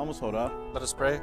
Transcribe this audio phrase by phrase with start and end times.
[0.00, 0.50] Vamos a orar.
[0.72, 1.20] Let us pray.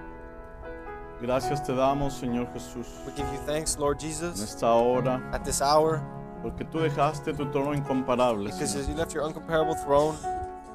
[1.20, 5.44] Gracias te damos, Señor Jesús, We give you thanks, Lord en Jesus, esta hora, at
[5.44, 6.00] this hour,
[6.44, 8.90] porque tú dejaste tu trono incomparable, because Señor.
[8.90, 10.16] you left your uncomparable throne,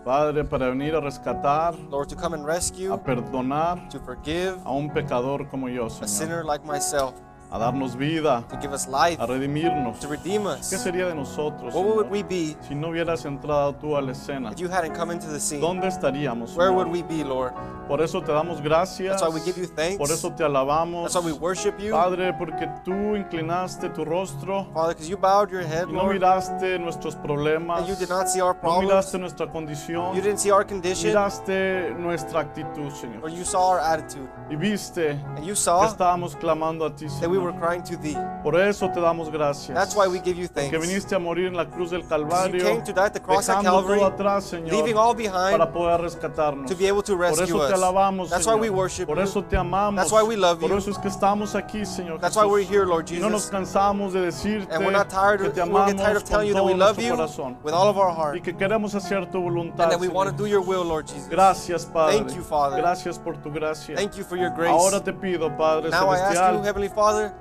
[0.04, 4.72] Padre, para venir a rescatar, Lord, to come and rescue, a perdonar to forgive a
[4.72, 7.14] un pecador como yo, a Señor, sinner like myself,
[7.52, 9.98] a darnos vida, to give us life, a redimirnos.
[10.00, 10.82] to redeem ¿Qué us.
[10.82, 14.12] sería de nosotros, What would Señor, we be si no hubieras entrado tú a la
[14.12, 14.50] escena?
[14.52, 15.60] if you hadn't come into the scene?
[15.60, 16.56] ¿Dónde estaríamos?
[16.56, 16.86] Where Señor?
[16.86, 17.52] would we be, Lord?
[17.88, 19.98] Por eso te damos gracias, That's why we give you thanks.
[19.98, 24.66] por eso te alabamos, That's why we worship you, Padre, porque tú inclinaste tu rostro
[24.72, 28.28] Father, you bowed your head, y no Lord, miraste nuestros problemas, and you did not
[28.28, 32.90] see our no miraste nuestra condición, You didn't see our condition, miraste nuestra actitud, or
[32.92, 33.30] Señor.
[33.36, 37.38] you saw our attitude, Y viste and you que saw estábamos clamando a ti, we
[37.42, 37.60] were Señor.
[37.60, 38.16] crying to thee.
[38.42, 39.74] Por eso te damos gracias.
[39.76, 40.78] That's why we give you Que thanks.
[40.88, 43.48] viniste a morir en la cruz del You Calvario, came to die at the cross
[43.48, 46.66] at Calvary, todo atrás, Señor, leaving all behind para poder rescatarnos.
[46.70, 47.78] to be able to Por rescue eso te us.
[47.78, 48.60] alabamos, That's why Señor.
[48.62, 49.22] we worship Por you.
[49.22, 49.96] eso te amamos.
[50.00, 50.76] That's why we love Por you.
[50.78, 52.52] eso es que estamos aquí, Señor That's why Jesús.
[52.52, 53.50] we're here, Lord Y no nos Jesus.
[53.50, 56.22] cansamos de decirte And we're not tired que of, te we won't get tired amamos
[56.22, 58.42] of telling you that we love you corazón with all of our y heart.
[58.42, 59.84] que queremos hacer tu voluntad.
[59.84, 60.38] And that we want to Señor.
[60.38, 61.28] do your will, Lord Jesus.
[61.28, 62.18] Gracias, Padre.
[62.18, 62.76] Thank you, Father.
[62.78, 63.94] Gracias por tu gracia.
[63.96, 64.70] Thank you for your grace.
[64.70, 67.31] Ahora te pido, Padre Now I ask you, celestial, Heavenly Father,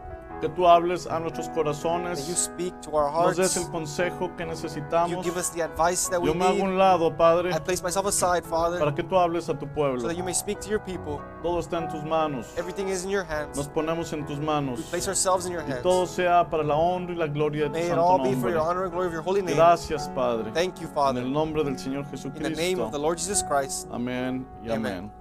[0.41, 4.43] que tú hables a nuestros you corazones, speak to our nos des el consejo que
[4.43, 5.23] You necesitamos.
[5.23, 8.05] give us the advice that we Yo me hago un lado, Padre, I place myself
[8.07, 10.01] aside, Father, para que tú hables a tu pueblo.
[10.01, 11.21] so that you may speak to your people.
[11.43, 12.47] Todo está en tus manos.
[12.57, 13.55] Everything is in your hands.
[13.55, 14.79] Nos ponemos en tus manos.
[14.79, 15.83] We place ourselves in your Y hands.
[15.83, 18.33] todo sea para la honra y la gloria de tu May it santo all be
[18.35, 18.59] for your nombre.
[18.61, 19.55] honor and glory of your holy name.
[19.55, 20.51] Gracias, Padre.
[20.53, 21.21] Thank you, En Father.
[21.21, 22.83] el nombre del Señor In the name Jesucristo.
[22.85, 23.87] of the Lord Jesus Christ.
[23.91, 25.11] Amén y amén.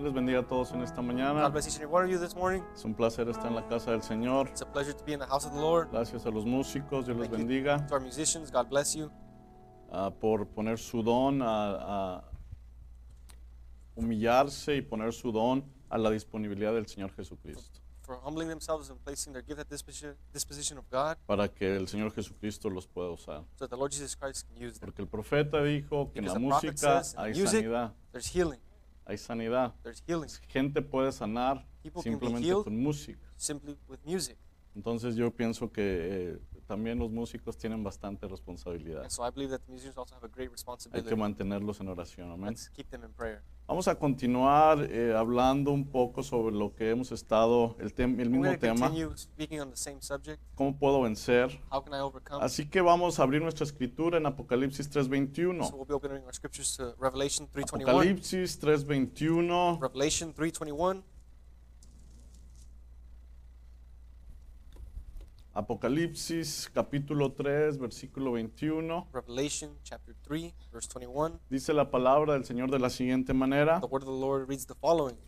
[0.00, 1.42] Dios les bendiga a todos en esta mañana.
[1.42, 2.62] God bless each and every one of you this morning.
[2.74, 4.48] Es un placer estar en la casa del Señor.
[4.48, 5.90] It's a pleasure to be in the house of the Lord.
[5.90, 8.50] Gracias a los músicos, Dios Thank bendiga, to our musicians.
[8.50, 9.10] God bless you.
[9.92, 12.24] ah, por poner su don a, a
[13.94, 18.98] humillarse y poner su don a la disponibilidad del Señor Jesucristo, For humbling themselves and
[19.04, 23.10] placing their gift at disposition, disposition of God para que el Señor Jesucristo los pueda
[23.10, 23.44] usar.
[23.56, 24.86] so that the Lord Jesus Christ can use them.
[24.88, 28.60] Porque el profeta dijo que en la música hay music, sanidad, There's healing.
[29.04, 29.74] Hay sanidad.
[29.82, 33.20] There's healing Gente puede sanar People simplemente con música.
[33.36, 34.36] simply with music.
[34.74, 39.02] Entonces yo pienso que eh, también los músicos tienen bastante responsabilidad.
[39.02, 41.16] And so I believe that the musicians also have a great Hay que responsibility.
[41.16, 42.50] mantenerlos en oración, amén.
[42.50, 43.42] Let's keep them in prayer.
[43.70, 48.28] Vamos a continuar eh, hablando un poco sobre lo que hemos estado, el, tem- el
[48.28, 48.90] mismo tema,
[50.56, 51.56] cómo puedo vencer.
[52.40, 55.72] Así que vamos a abrir nuestra escritura en Apocalipsis So 3.21.
[55.72, 57.82] we'll be opening our scriptures to Revelation 3:21.
[57.88, 59.78] Apocalipsis 3.21.
[59.80, 61.04] Revelation 3:21.
[65.60, 69.08] Apocalipsis capítulo 3, versículo 21.
[69.12, 71.38] Revelation chapter 3, verse 21.
[71.50, 73.78] Dice la palabra del Señor de la siguiente manera.
[73.78, 75.18] The word of the Lord reads the following.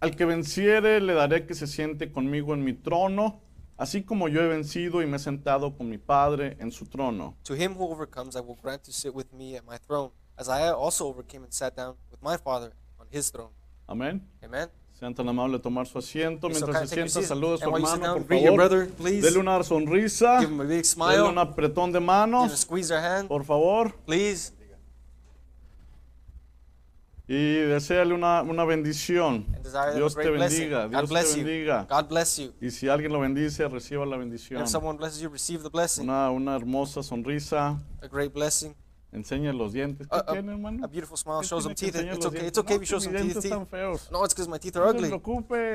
[0.00, 3.40] Al que venciere le daré que se siente conmigo en mi trono,
[3.76, 7.36] así como yo he vencido y me he sentado con mi Padre en su trono.
[7.44, 10.48] To him who overcomes, I will grant to sit with me at my throne, as
[10.48, 13.52] I also overcame and sat down with my Father on his throne.
[13.86, 14.20] Amén.
[14.42, 14.68] Amen.
[14.98, 16.48] Sean tan amables de tomar su asiento.
[16.48, 18.88] Mientras se sienta, saluda a su hermano, por favor.
[18.98, 20.40] Dele una sonrisa.
[20.40, 21.22] Smile.
[21.22, 23.94] un apretón de hand, por favor.
[24.06, 24.54] please.
[27.28, 29.44] Y deséale una, una bendición.
[29.94, 30.86] Dios te bendiga.
[30.86, 31.86] God Dios te bendiga.
[31.90, 32.54] God bless you.
[32.60, 34.62] Y si alguien lo bendice, reciba la bendición.
[34.62, 36.04] if someone blesses you, receive the blessing.
[36.04, 37.78] Una, una hermosa sonrisa.
[38.00, 38.74] A great blessing.
[39.16, 40.06] Enseña los dientes.
[40.08, 40.84] ¿Qué A, a- tiene, hermano?
[40.84, 41.38] a beautiful smile.
[41.40, 42.14] ¿Qué Show some tiene que teeth.
[42.16, 42.46] It's okay.
[42.46, 43.36] It's okay if No, you show some teeth.
[43.44, 44.10] están feos.
[44.12, 45.08] No, it's because my teeth are No ugly.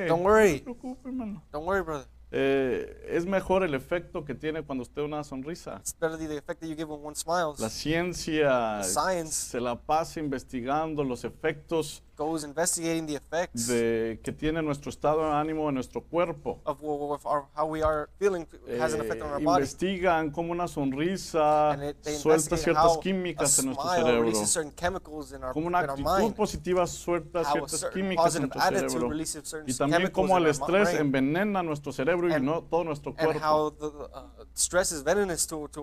[0.07, 0.63] Don't worry.
[0.65, 1.43] No hermano.
[1.51, 2.05] Don't worry, brother.
[2.33, 5.77] Eh, es mejor el efecto que tiene cuando usted una sonrisa.
[5.81, 7.59] It's better the effect that you give when one smiles.
[7.59, 14.61] La ciencia se la pasa investigando los efectos Goes investigating the effects de, que tiene
[14.61, 16.59] nuestro estado de ánimo en nuestro cuerpo.
[16.65, 18.45] of, wh- our, how we are feeling
[18.79, 19.61] has an effect on Eh, our body.
[19.63, 24.29] investigan cómo una sonrisa it, suelta ciertas químicas en nuestro cerebro.
[24.29, 29.15] our, Cómo una actitud positiva suelta ciertas químicas en nuestro cerebro.
[29.65, 30.97] Y también cómo el estrés brain.
[31.01, 33.71] envenena nuestro cerebro y And- no todo nuestro And how cuerpo.
[33.79, 35.81] the uh, stress is venomous to, to.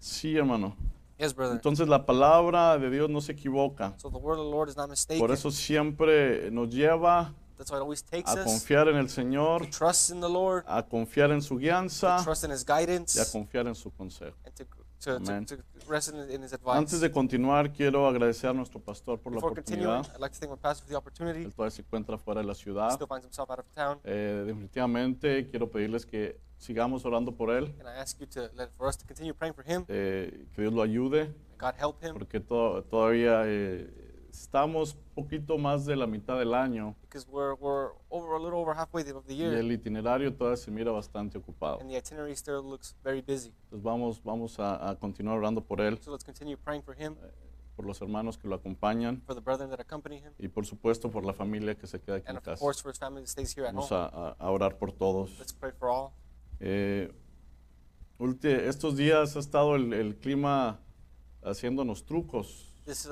[0.00, 0.76] Sí, hermano.
[1.18, 1.56] Yes, brother.
[1.56, 3.92] Entonces la palabra de Dios no se equivoca.
[3.98, 5.18] So the word of the Lord is not mistaken.
[5.18, 9.62] Por eso siempre nos lleva That's why it always takes a confiar en el Señor,
[9.64, 12.72] to trust in the Lord, a confiar en su to guianza trust in His y
[12.72, 14.36] a guidance, confiar en su consejo.
[14.44, 14.64] and to,
[15.00, 15.46] to, Amen.
[15.46, 16.76] to, to rest in, in His advice.
[16.78, 20.14] Antes de continuar, quiero agradecer a nuestro pastor por la continuing, oportunidad.
[20.16, 21.44] I'd like to thank my pastor for the opportunity.
[21.44, 22.90] Él todavía se encuentra fuera de la He ciudad.
[22.92, 23.98] still finds himself out of town.
[24.04, 28.70] Eh, definitivamente quiero pedirles que sigamos orando por él, And I ask you to let
[28.76, 29.84] for us to continue praying for him.
[29.88, 33.88] eh, que Dios lo ayude, God help him porque to- todavía eh,
[34.30, 38.74] estamos poquito más de la mitad del año because we're, we're over a little over
[38.74, 41.80] halfway of the y year, el itinerario todavía se mira bastante ocupado.
[41.80, 43.52] and the itinerary still looks very busy.
[43.64, 47.16] Entonces vamos, vamos a, a continuar orando por él, So let's continue praying for him,
[47.76, 51.10] por los hermanos que lo acompañan for the brethren that accompany him, y por supuesto
[51.10, 52.60] por la familia que se queda aquí and en of casa.
[52.60, 54.10] course for his family that stays here at Vamos home.
[54.38, 55.38] a, orar por todos.
[55.38, 56.12] Let's pray for all.
[56.60, 57.12] Eh,
[58.42, 60.80] estos días ha estado el, el clima
[61.44, 63.06] haciéndonos trucos, This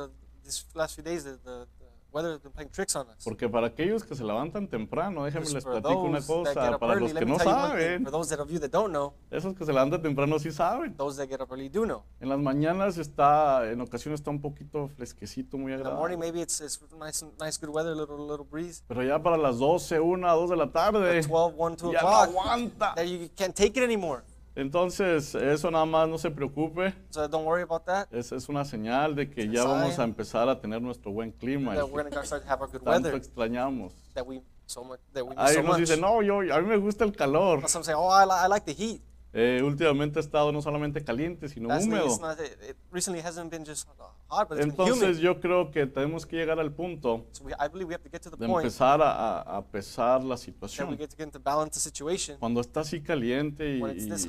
[0.46, 3.22] this last few days, the, the, the weather has been playing tricks on us.
[3.24, 7.12] porque para aquellos que se levantan temprano, déjenme Because les platico una cosa, para early,
[7.12, 9.72] los que no saben, For those that of you that don't know, esos que se
[9.72, 10.96] levantan temprano sí saben.
[10.96, 12.04] those that get up early do know.
[12.20, 16.18] En las mañanas está, en ocasiones está un poquito fresquecito, muy In the morning, agradable.
[16.18, 18.82] maybe it's, it's nice, nice, good weather, little, little breeze.
[18.88, 22.00] Pero ya para las 12, 1, 2 de la tarde, But 12, 1, 2 ya
[22.00, 22.94] no aguanta.
[22.94, 24.22] that you can't take it anymore.
[24.56, 26.94] Entonces, eso nada más no se preocupe.
[27.10, 28.08] So don't worry about that.
[28.10, 31.12] Es, es una señal de que It's a ya vamos a empezar a tener nuestro
[31.12, 31.74] buen clima.
[31.74, 33.92] That we're gonna start to have our good tanto weather extrañamos.
[34.14, 35.80] that we so much that we Ahí so nos much.
[35.80, 37.60] dicen, no, yo, a mí me gusta el calor.
[37.60, 39.02] But Some say, oh, I, li- I like the heat.
[39.38, 42.06] Eh, últimamente ha estado no solamente caliente, sino Lastly, húmedo.
[42.06, 43.86] it's not, it, it recently hasn't been just
[44.28, 47.52] hot, but it's been Entonces yo creo que tenemos que llegar al punto So we,
[47.84, 50.96] we to to de empezar a, a- pesar la situación.
[50.96, 53.80] get to get to balance the situation, Cuando está así caliente y,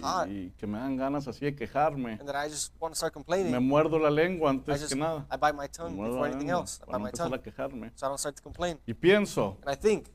[0.01, 0.27] hot.
[0.27, 3.13] y que me dan ganas así de quejarme, and that I just want to start
[3.13, 3.63] me complaining.
[3.65, 5.25] muerdo la lengua I antes just que nada.
[5.31, 6.81] I bite my Me tongue muerdo before la anything else.
[6.85, 7.91] I bite my tongue, a quejarme.
[7.95, 8.77] so I don't start to complain.
[8.85, 10.07] Y pienso, And I think,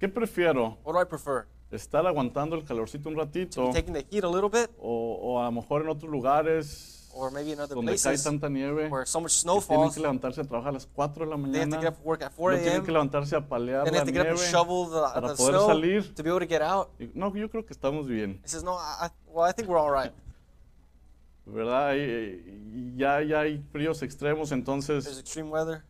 [0.00, 0.78] ¿qué prefiero?
[0.84, 1.46] what do I prefer?
[1.72, 3.70] ¿Estar aguantando el calorcito un ratito?
[3.72, 7.30] Taking the heat a little bit, O, o a lo mejor en otros lugares or
[7.30, 9.94] maybe in other donde cae places tanta nieve, where so much snow que tienen falls,
[9.94, 12.06] que levantarse a trabajar a las 4 de la they have to mañana, get up
[12.06, 14.36] work at 4 luego tienen que levantarse a palear la to nieve.
[14.36, 16.14] shovel the, para the poder snow salir.
[16.14, 16.88] to be able to get out.
[16.98, 19.78] Y, No, yo creo que estamos bien, He says, no, I, well, I think we're
[19.78, 20.12] all right.
[21.46, 21.94] ¿verdad?
[21.96, 25.84] Y, y ya, ya hay fríos extremos, There's entonces extreme weather.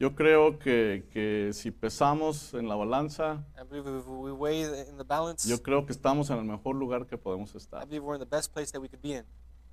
[0.00, 4.88] Yo creo que, que si pesamos en la balanza, I believe if we weigh the-
[4.90, 7.84] in the balance, yo creo que estamos en el mejor lugar que podemos I estar,
[7.86, 9.24] believe we're in the best place that we could be in,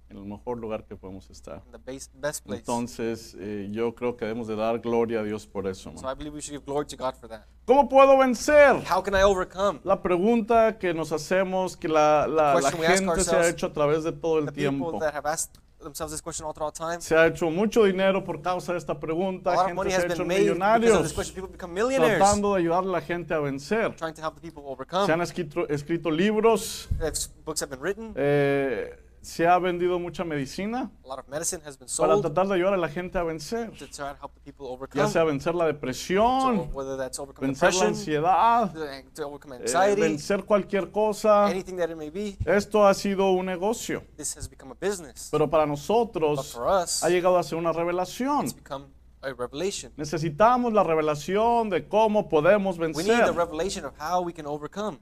[0.09, 1.61] en el mejor lugar que podemos estar.
[1.67, 2.59] in the base, best place.
[2.61, 5.91] Entonces, eh, yo creo que debemos de dar gloria a Dios por eso.
[5.95, 6.13] So man.
[6.13, 7.45] I believe we should give glory to God for that.
[7.65, 8.83] ¿Cómo puedo vencer?
[8.91, 9.79] How can I overcome?
[9.83, 13.29] La pregunta que nos hacemos, que la, la- The la question we ask gente se
[13.31, 14.99] ha ourselves, hecho a través de todo el The tiempo.
[14.99, 18.41] that have asked themselves this question all throughout time, Se ha hecho mucho dinero por
[18.41, 19.51] causa de esta a pregunta.
[19.51, 21.35] lot of Gente money se ha has hecho been made because of this millonarios question.
[21.35, 23.95] People become millionaires tratando de ayudar a la gente a vencer.
[23.95, 25.11] trying to help the people Se overcome.
[25.13, 28.13] han escrito, escrito libros, If Books have been written.
[28.15, 32.47] eh, se ha vendido mucha medicina A lot of medicine has been para sold tratar
[32.47, 33.69] de ayudar a la gente a vencer.
[33.71, 35.09] to try to help the people Ya overcome.
[35.09, 39.55] sea vencer la So depresión, whether that's overcome vencer la depression, ansiedad, to to overcome
[39.55, 41.47] eh, anxiety, vencer cualquier cosa.
[41.47, 44.03] anything that it may be, Esto ha sido un negocio.
[44.17, 45.29] this has become a business.
[45.31, 48.45] Pero para But nosotros for us, ha llegado a ser una revelación.
[48.45, 48.85] it's become
[49.21, 49.91] a revelation.
[49.97, 53.35] Necesitamos la revelación de cómo podemos We need the vencer.
[53.35, 54.99] revelation of how we can overcome.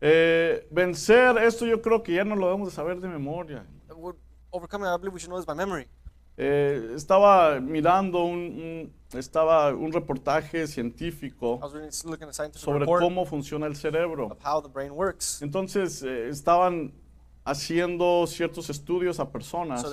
[0.00, 3.64] Eh, vencer, esto yo creo que ya no lo debemos de saber de memoria.
[3.96, 4.16] We're
[4.50, 5.86] overcoming, I believe we should know this by memory.
[6.36, 11.60] Eh, estaba mirando un, un- estaba un reportaje científico
[12.54, 14.26] sobre cómo funciona el cerebro.
[14.26, 15.40] of how the brain works.
[15.42, 16.92] Entonces eh, estaban
[17.44, 19.90] haciendo ciertos estudios a personas So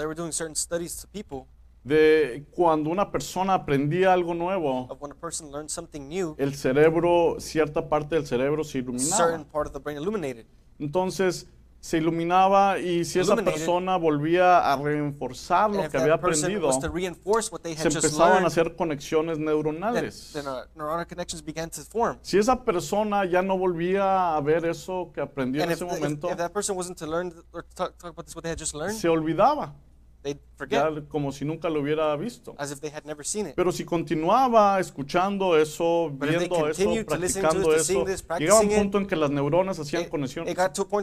[1.84, 6.54] de cuando una persona aprendía algo nuevo, of when a person learned something new, el
[6.56, 9.18] cerebro, cierta parte del cerebro se iluminaba.
[9.18, 10.46] certain part of the brain illuminated.
[10.80, 11.48] Entonces
[11.80, 13.58] se iluminaba y si esa Illuminated.
[13.58, 17.52] persona volvía a reforzar And lo if que había that person aprendido, was to reinforce
[17.52, 20.32] what they se had just empezaban a learned, hacer conexiones then, neuronales.
[20.34, 22.20] then uh, neuronal connections began to form.
[22.22, 25.86] Si esa persona ya no volvía a ver eso que aprendió en And if, ese
[25.92, 28.52] if, momento, if that person wasn't to learn or talk, talk about this, what they
[28.52, 29.74] had just learned, se olvidaba,
[30.24, 32.54] they'd ya forget como si nunca lo hubiera visto.
[32.58, 33.56] as if they had never seen it.
[33.56, 37.84] Pero si continuaba escuchando eso, But if they viendo eso, continued to practicando it, eso,
[37.86, 40.56] seeing this, llegaba un practicing it, punto en que las neuronas hacían It, conexión- it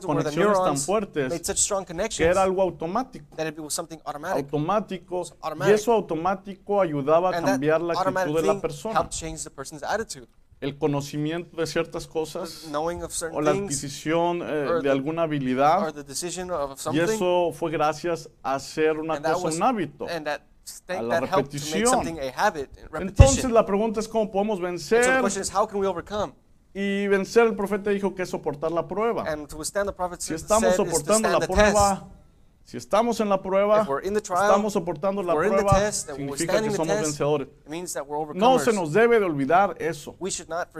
[0.02, 3.34] conexiones tan fuertes made such strong que connections era algo automático.
[3.36, 4.44] that it was something automatic.
[4.44, 5.74] automático y automatic.
[5.74, 9.08] eso automático ayudaba a cambiar la actitud de la persona.
[10.60, 16.02] El conocimiento de ciertas cosas o la things adquisición eh, de alguna or habilidad the
[16.02, 17.02] decision of y something.
[17.02, 20.06] eso fue gracias a hacer una cosa un hábito.
[20.08, 21.86] a la repetición.
[21.86, 25.22] something a habit, Entonces la pregunta es cómo podemos vencer
[26.74, 29.24] y vencer el profeta dijo que es soportar la prueba.
[29.26, 32.08] And to withstand the prophet Si estamos soportando la prueba,
[32.68, 37.00] Si estamos en la prueba, trial, estamos soportando la prueba, test, significa que somos test,
[37.00, 37.48] vencedores.
[38.34, 40.14] No se nos debe de olvidar eso.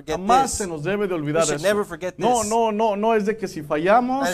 [0.06, 0.58] Jamás this.
[0.58, 1.74] se nos debe de olvidar eso.
[2.18, 4.28] No, no, no, no es de que si fallamos,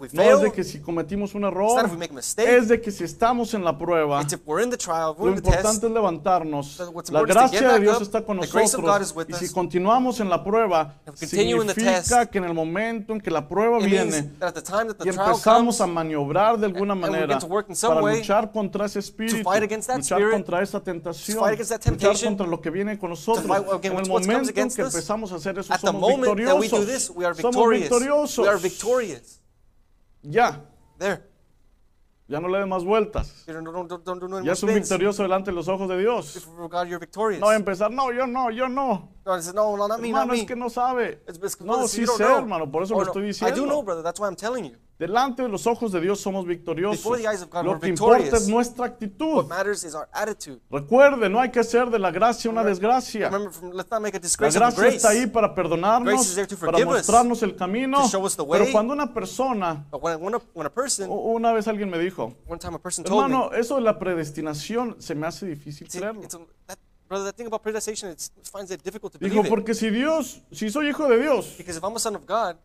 [0.00, 3.04] we no fail, es de que si cometimos un error, mistake, es de que si
[3.04, 6.66] estamos en la prueba, trial, lo the test, importante es levantarnos.
[6.66, 8.02] So La gracia de Dios up.
[8.02, 9.14] está con nosotros.
[9.28, 13.78] Y si continuamos en la prueba, significa que en el momento en que la prueba
[13.78, 14.32] viene
[15.04, 19.62] y empezamos comes, a maniobrar de alguna we manera para luchar contra ese espíritu, luchar
[20.00, 23.44] spirit, contra esa tentación, luchar contra lo que viene con nosotros.
[23.82, 26.86] en el momento que empezamos a hacer eso, somos victoriosos.
[26.86, 28.46] this, we are Somos victoriosos.
[30.22, 30.60] Ya,
[30.98, 31.22] There.
[32.26, 33.44] ya no le den más vueltas.
[33.46, 36.34] Ya es un victorioso delante de los ojos de Dios.
[37.00, 37.40] Victorious.
[37.40, 39.12] No empezar, no, yo no, yo no.
[39.24, 41.22] Hermano, es que no sabe.
[41.60, 42.38] No, sí sé, know.
[42.38, 43.82] hermano, por eso Oh, lo no, estoy diciendo.
[44.98, 46.96] Delante de los ojos de Dios somos victoriosos.
[47.04, 48.42] Before the eyes of God, Lo we're que importa victorious.
[48.42, 49.36] es nuestra actitud.
[49.36, 50.60] What matters is our attitude.
[50.70, 53.28] Recuerde, no hay que hacer de la gracia una desgracia.
[53.30, 54.96] Remember, from, let's not make a La disgrace of gracia grace.
[54.96, 58.02] está ahí para perdonarnos, Grace is there to para forgive us, mostrarnos el camino.
[58.02, 61.08] to show us the Pero cuando una persona, But when, when, a, when a person,
[61.08, 63.82] u- una vez alguien me dijo, one time a person told me, hermano, eso de
[63.82, 66.24] la predestinación se me hace difícil creerlo.
[66.24, 66.76] it's a, that,
[67.08, 68.20] brother, that thing about predestination, it
[68.52, 69.48] finds it difficult to Dijo, believe it.
[69.48, 72.56] porque si Dios, si soy hijo de Dios, Because if I'm a son of God,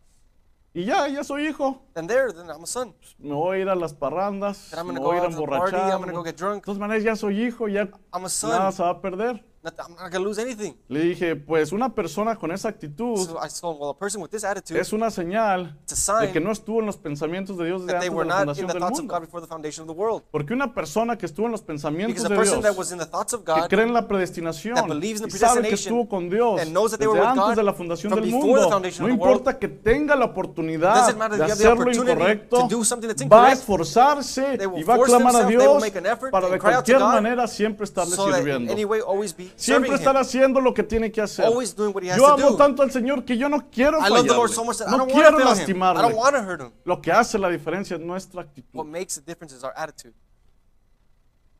[0.73, 2.95] y ya, ya soy hijo, then there, then I'm a son.
[3.19, 5.91] me voy a ir a las parrandas, me voy a ir a party, emborrachar.
[5.91, 6.63] I'm gonna go get drunk.
[6.63, 8.49] De todas maneras, ya soy hijo, ya I'm a son.
[8.49, 9.43] nada se va a perder.
[9.63, 10.73] Not, I'm not going to lose anything.
[10.89, 14.21] Le dije, pues una persona con esa actitud So I told him, well, a person
[14.21, 16.97] with this attitude, es una señal it's a de sign que no estuvo en los
[16.97, 18.81] pensamientos de Dios desde that they antes were de la not in fundación the del
[18.81, 19.13] thoughts of mundo.
[19.13, 20.23] God before the foundation of the world.
[20.31, 22.91] Porque una persona que estuvo en los pensamientos Because a de person that Dios, was
[22.91, 25.39] in the thoughts of que God, cree en la predestinación that believes in the y
[25.39, 27.63] sabe que predestination, estuvo con Dios and knows that they desde with antes God de
[27.63, 30.25] la fundación from del before mundo, foundation no of the world, importa que tenga la
[30.25, 33.07] oportunidad doesn't matter de if you have the hacer lo opportunity incorrecto, to do something
[33.07, 35.55] that's va a incorrect, esforzarse they will y va a force clamar a themselves, they
[35.55, 37.85] will Dios make an effort para and de cry out to cualquier God manera siempre
[37.85, 38.71] estarle so that in sirviendo.
[38.73, 41.45] any way always be serving Siempre estar haciendo lo que tiene que hacer.
[41.45, 43.99] Always doing what he has Yo to amo tanto al Señor que yo no quiero
[43.99, 44.55] I love the Lord fallarle.
[44.55, 46.71] so much that I No don't want quiero lastimarle.
[46.85, 48.77] Lo que hace la diferencia es nuestra actitud.
[48.77, 50.13] What makes the difference is our attitude.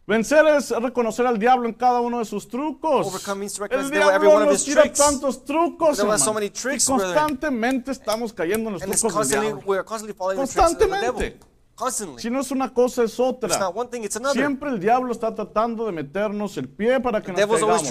[0.06, 3.08] Vencer es reconocer al diablo en cada uno de sus trucos.
[3.70, 6.42] El diablo nos tira tantos trucos, hermano.
[6.42, 9.86] y constantemente estamos cayendo en los trucos del diablo.
[10.36, 11.40] Constantemente.
[11.76, 12.22] Constantly.
[12.22, 13.50] Si no es una cosa, es otra.
[13.50, 14.36] It's not one thing, it's another.
[14.40, 17.82] Siempre el diablo está tratando de meternos el pie para que The nos caigamos.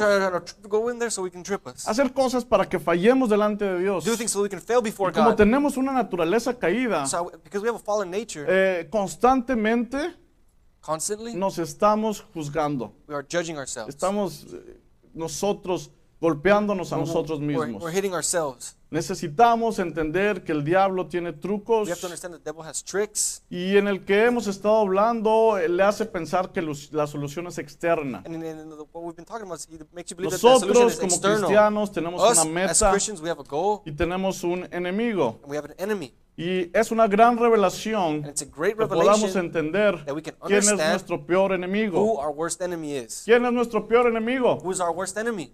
[1.10, 1.90] so.
[1.90, 4.04] Hacer cosas para que fallemos delante de Dios.
[4.04, 5.36] So we can fail before Y como God.
[5.36, 10.14] tenemos una naturaleza caída, So, because we have a fallen nature, eh, constantemente
[10.80, 12.92] constantly, nos estamos juzgando.
[13.08, 13.26] we are.
[13.88, 14.80] Estamos eh,
[15.12, 17.82] nosotros golpeándonos a nosotros We're, mismos.
[17.82, 18.76] we're ourselves.
[18.92, 22.84] Necesitamos entender que el diablo tiene trucos We have to understand that the devil has
[22.84, 23.42] tricks.
[23.48, 27.56] y en el que hemos estado hablando le hace pensar que los- la solución es
[27.56, 28.22] externa.
[28.26, 30.58] And in, in the, what we've been talking about, it makes you believe that the
[30.58, 31.38] solution Nosotros is como external.
[31.40, 32.46] cristianos tenemos Us, una as
[32.78, 35.40] meta Christians, we have a goal y tenemos un enemigo.
[35.42, 36.12] and we have an enemy.
[36.36, 40.20] Y es una gran revelación And it's a great que podamos revelation entender that we
[40.22, 42.18] can quién es understand nuestro peor who enemigo.
[42.20, 43.22] our worst enemy is.
[43.24, 44.58] ¿Quién es nuestro peor enemigo?
[44.62, 45.50] Who is our worst enemy?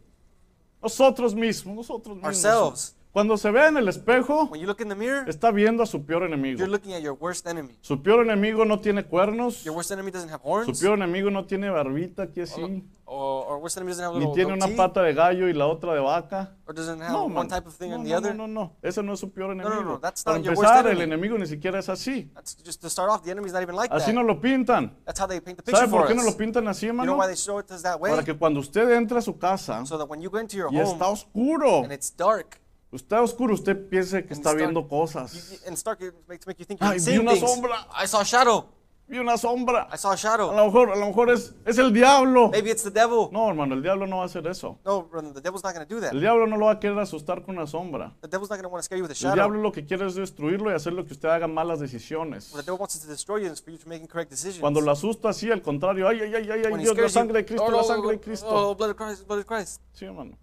[0.83, 2.25] Nosotros mismos, nosotros mismos.
[2.45, 2.95] Ourselves.
[3.19, 5.87] Cuando se ve en el espejo, When you look in the mirror, está viendo a
[5.87, 6.57] su peor enemigo.
[6.57, 7.77] you're looking at your worst enemy.
[7.81, 11.29] Su peor enemigo no tiene cuernos, Your worst enemy doesn't have su horns, peor enemigo
[11.29, 14.53] no tiene barbita aquí así, or, or worst enemy doesn't have a ni little tiene
[14.53, 16.55] una goatee, pata de gallo y la otra de vaca.
[16.65, 17.49] or doesn't have No, one man.
[17.49, 18.35] type of thing no, and the no, other.
[18.37, 18.77] no, no, no.
[18.83, 19.83] Ese no es su peor no, enemigo.
[19.83, 21.15] no, that's Para not your worst empezar, el enemy.
[21.15, 22.31] enemigo ni siquiera es así.
[22.35, 23.25] That's just to start off.
[23.25, 24.15] The enemy's not even like Así that.
[24.15, 24.93] nos lo pintan.
[25.05, 26.93] That's how they paint the picture ¿Sabe por for qué nos lo pintan así, You
[26.93, 27.19] know hermano?
[27.19, 28.13] why they show it that way?
[28.13, 30.73] Para que cuando usted entre a su casa So that when you go into your
[30.73, 32.61] y está home oscuro, and it's dark,
[32.97, 35.33] está oscuro, usted piense que está viendo cosas.
[35.35, 37.51] you- and it's dark, it makes make you think you're Ay, vi seeing una things.
[37.51, 37.87] sombra.
[38.03, 38.67] I saw a shadow.
[39.11, 39.89] Vi una sombra.
[39.91, 40.55] I saw a A shadow.
[40.55, 42.51] lo mejor, a lo mejor es, es el diablo.
[42.51, 43.31] Maybe it's the devil.
[43.33, 44.79] No, hermano, el diablo no va a hacer eso.
[44.85, 46.13] No, brother, the devil's not going to do that.
[46.13, 48.15] El diablo no lo va a querer asustar con una sombra.
[48.21, 49.35] The devil's not going to want to scare you with a El shadow.
[49.37, 52.53] diablo lo que quiere es destruirlo y hacer lo que usted haga malas decisiones.
[52.53, 54.61] What the devil wants to destroy you is for you to make incorrect decisions.
[54.61, 57.09] Cuando lo asusta así, al contrario, ay, ay, ay, ay, ay, When he Dios, la
[57.09, 58.47] scares you, sangre de Cristo, oh, la sangre de oh, Cristo.
[58.51, 59.81] Oh, blood of Christ, blood of Christ.
[59.95, 60.37] Sí, hermano.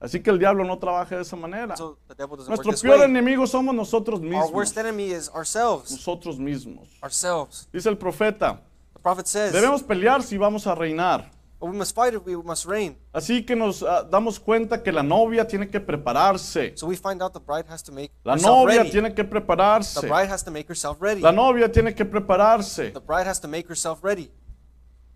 [0.00, 1.76] Así que el diablo no trabaja de esa manera.
[1.76, 4.52] So the Nuestro peor enemigo somos nosotros Our mismos.
[4.52, 5.90] worst enemy is ourselves.
[5.90, 6.88] Nosotros mismos.
[7.02, 7.68] Ourselves.
[7.72, 8.60] Dice el profeta,
[8.92, 11.30] The prophet says, debemos pelear si vamos a reinar.
[11.60, 12.96] we must fight if we must reign.
[13.12, 16.76] Así que nos ah, damos cuenta que la novia tiene que prepararse.
[16.76, 18.90] So we find out the bride has to make La novia ready.
[18.90, 20.06] tiene que The prepararse.
[20.06, 21.20] bride has to make herself ready.
[21.20, 22.92] La novia tiene que prepararse.
[22.92, 24.30] The bride has to make herself ready.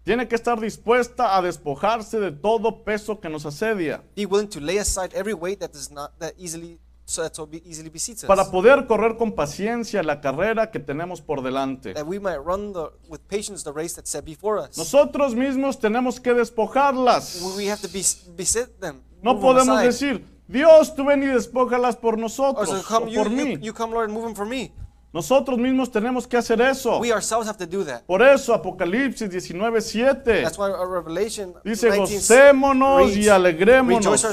[0.04, 4.02] Tiene que estar dispuesta a despojarse de todo peso que nos asedia.
[4.16, 7.62] Be willing to lay aside every weight that does not that easily so that be
[7.64, 8.24] easily us.
[8.24, 11.94] para poder correr con paciencia la carrera que tenemos por delante.
[11.94, 14.76] that we might run the, with patience the race that's set before us.
[14.76, 17.42] Nosotros mismos tenemos que despojarlas.
[17.56, 19.02] we have to bes- beset them.
[19.22, 19.86] No 'em podemos aside.
[19.86, 23.58] decir, Dios, tú ven y despójalas por Or nosotros so o come por you, mí.
[23.60, 24.72] you come Lord move them for me.
[25.12, 26.98] Nosotros mismos tenemos que hacer eso.
[26.98, 28.02] We ourselves have to do that.
[28.06, 34.24] Por eso Apocalipsis 19:7 That's why our Revelation dice, 19 gocémonos y alegrémonos,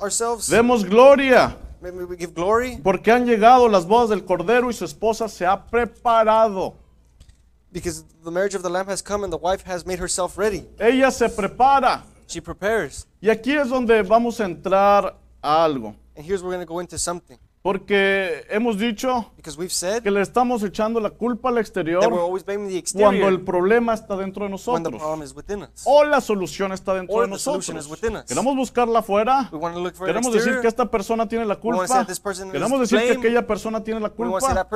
[0.00, 4.84] ourselves, demos gloria, we give glory, porque han llegado las bodas del Cordero y su
[4.84, 6.74] esposa se ha preparado.
[7.74, 10.64] because the marriage of the Lamb has come and the wife has made herself ready.
[10.78, 12.02] Ella se prepara.
[12.26, 13.06] She prepares.
[13.20, 15.94] Y aquí es donde vamos a entrar a algo.
[16.16, 17.36] And here's where we're going to go into something.
[17.64, 22.02] Porque hemos dicho Because we've said que le estamos echando la culpa al exterior
[22.92, 25.82] cuando el problema está dentro de when the nosotros.
[25.84, 27.66] O la solución está dentro de nosotros.
[28.26, 29.48] Queremos buscarla afuera.
[29.50, 32.06] We want to look for an Queremos decir que esta persona tiene la culpa.
[32.52, 34.66] Queremos decir que aquella persona tiene la culpa.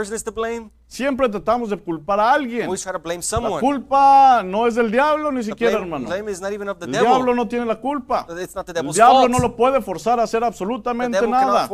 [0.87, 2.71] Siempre tratamos de culpar a alguien.
[2.71, 3.61] La someone.
[3.61, 6.11] culpa no es del diablo ni siquiera, hermano.
[6.15, 8.27] El diablo no tiene la culpa.
[8.31, 11.69] It's not the El diablo no lo puede forzar a hacer absolutamente nada.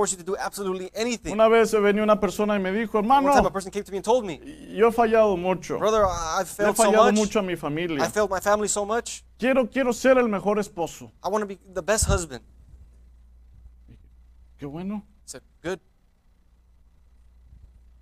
[1.04, 1.32] Anything.
[1.32, 3.90] Una vez venía una persona y me dijo, One time a hermano, person came to
[3.92, 4.38] me and told me,
[4.74, 5.78] yo he fallado mucho.
[5.78, 7.14] brother, I- I've Le he failed so fallado much.
[7.14, 8.10] mucho a mi I familia.
[8.10, 9.22] failed my family so much.
[9.38, 11.10] Quiero, quiero ser el mejor esposo.
[11.22, 12.42] I want to be the best husband.
[14.58, 14.96] Qué bueno.
[14.96, 15.78] I said, good.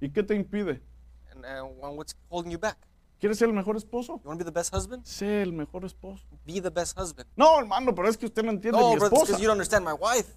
[0.01, 0.81] ¿Y qué te impide?
[1.33, 2.77] And uh, what's holding you back?
[3.21, 4.21] ¿Quieres ser el mejor esposo?
[4.25, 5.05] You want to be the best husband?
[5.05, 6.25] Sé el mejor esposo.
[6.45, 7.29] Be the best husband.
[7.37, 9.27] No, hermano, pero es que usted no entiende No, mi esposa.
[9.27, 10.29] because you don't understand my wife.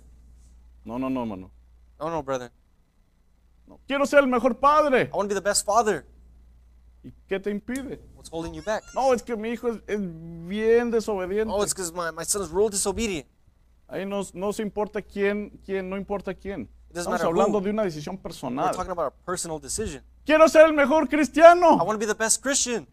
[0.84, 1.50] No, no, no, hermano.
[2.00, 2.52] No, no, brother.
[3.68, 3.80] No.
[3.88, 5.04] Quiero ser el mejor padre.
[5.12, 6.06] I want to be the best father.
[7.04, 8.00] ¿Y qué te impide?
[8.16, 8.84] What's holding you back?
[8.94, 11.54] No, es que mi hijo es, es bien desobediente.
[11.54, 13.28] Oh, it's because my, my son is real disobedient.
[13.88, 16.68] Ahí no, no se importa quién, quién, no importa quién.
[16.90, 17.64] doesn't Estamos matter hablando who.
[17.64, 18.72] de una decisión We're personal.
[18.72, 20.04] talking about a personal decision.
[20.26, 21.76] Quiero ser el mejor I cristiano.
[21.78, 22.88] want to be the best Christian.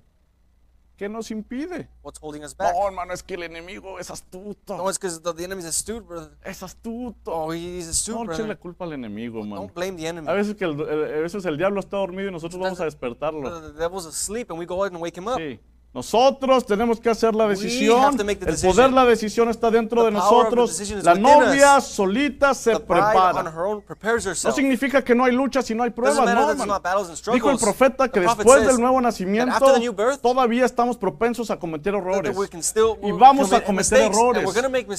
[1.02, 1.88] ¿Qué nos impide?
[2.04, 2.73] What's holding us back?
[2.76, 4.76] No, hermano, es que el enemigo es astuto.
[4.76, 6.30] No, it's because the, the enemy's astute, brother.
[6.44, 7.32] Es astuto.
[7.32, 8.59] Oh, he's astute, No eche la brother.
[8.61, 9.62] culpa al enemigo, hermano.
[9.62, 10.28] Don't blame the enemy.
[10.28, 12.85] A veces, que el, el- a veces el diablo está dormido y nosotros vamos a
[12.85, 13.40] despertarlo.
[13.40, 15.38] Brother, The devil's asleep and we go out and wake him up.
[15.38, 15.59] Sí.
[15.94, 18.18] Nosotros tenemos que hacer la decisión.
[18.18, 20.80] El poder, la decisión está dentro de nosotros.
[21.02, 23.52] La novia solita se prepara.
[24.44, 26.16] No significa que no hay luchas y no hay pruebas,
[26.66, 26.81] no,
[27.35, 29.55] Dijo el profeta que después del nuevo nacimiento
[30.22, 32.35] todavía estamos propensos a cometer errores.
[33.02, 34.48] Y vamos a cometer errores.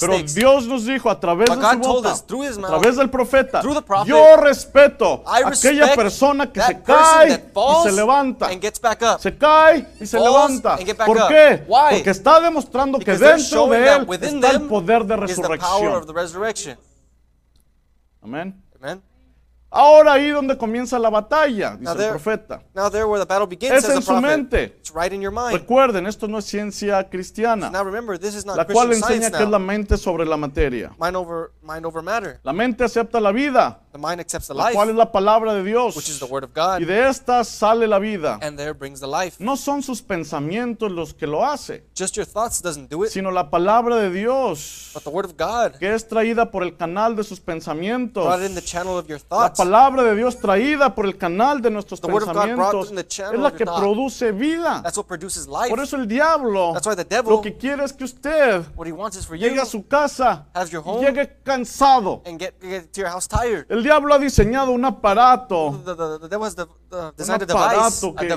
[0.00, 0.12] Pero.
[0.34, 3.62] Dios nos dijo a través de su boca, a través del profeta,
[4.06, 7.44] yo respeto a aquella persona que se cae
[7.80, 8.48] y se levanta.
[9.18, 10.78] Se cae y se levanta.
[11.06, 11.64] ¿Por qué?
[11.66, 16.78] Porque está demostrando que dentro de él está el poder de resurrección.
[18.22, 18.64] Amén.
[19.76, 22.62] Ahora ahí donde comienza la batalla, dice Now el there- profeta.
[22.74, 24.80] Now there where the battle begins, Es en su mente.
[24.94, 25.12] Right.
[25.52, 29.42] Recuerden, esto no es ciencia cristiana, Now remember, this is not la cual enseña que
[29.42, 30.92] es la mente sobre la materia.
[31.00, 32.38] Mind over, mind over.
[32.44, 35.54] La mente acepta la vida, The mind accepts the la life, cual es la palabra
[35.54, 35.94] de Dios.
[35.94, 38.40] which is the word of God, Y de esta sale la vida.
[38.42, 39.36] and there brings the life.
[39.38, 43.30] No son sus pensamientos los que lo hace, Just your thoughts doesn't do it, sino
[43.30, 47.14] la palabra de Dios, but the word of God que es traída por el canal
[47.14, 48.24] de sus pensamientos.
[48.24, 49.58] brought in the channel of your La thoughts.
[49.60, 52.90] palabra de Dios traída por el canal de nuestros The word of God brought pensamientos
[52.90, 54.80] in the channel es la que produce vida.
[54.82, 55.68] That's what produces life.
[55.70, 58.88] Por eso el diablo That's why the devil- lo que quiere es que usted What
[58.88, 61.06] he wants is for you llegue a su casa Have your y home.
[61.06, 62.22] llegue cansado.
[62.26, 63.66] and get, get to your house tired.
[63.68, 65.84] El diablo ha diseñado un aparato, un
[67.16, 68.28] designed a device, aparato que,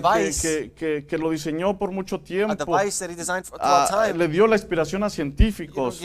[0.41, 2.53] que- que- que- lo diseñó por mucho tiempo.
[3.59, 5.99] Ah, le dio la inspiración a científicos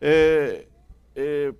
[0.00, 0.68] eh,
[1.14, 1.52] eh,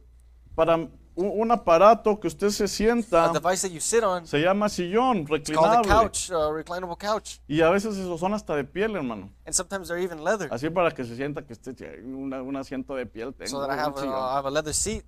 [0.55, 0.77] para
[1.15, 4.27] un, aparato que usted se sienta on.
[4.27, 7.39] se llama sillón reclinable couch, reclinable couch.
[7.47, 10.49] y a veces esos son hasta de piel hermano And sometimes they're even leather.
[10.51, 13.73] así para que se sienta que esté un asiento de piel tengo, So that I
[13.75, 14.15] un have a, sillón.
[14.15, 15.05] I have a leather seat.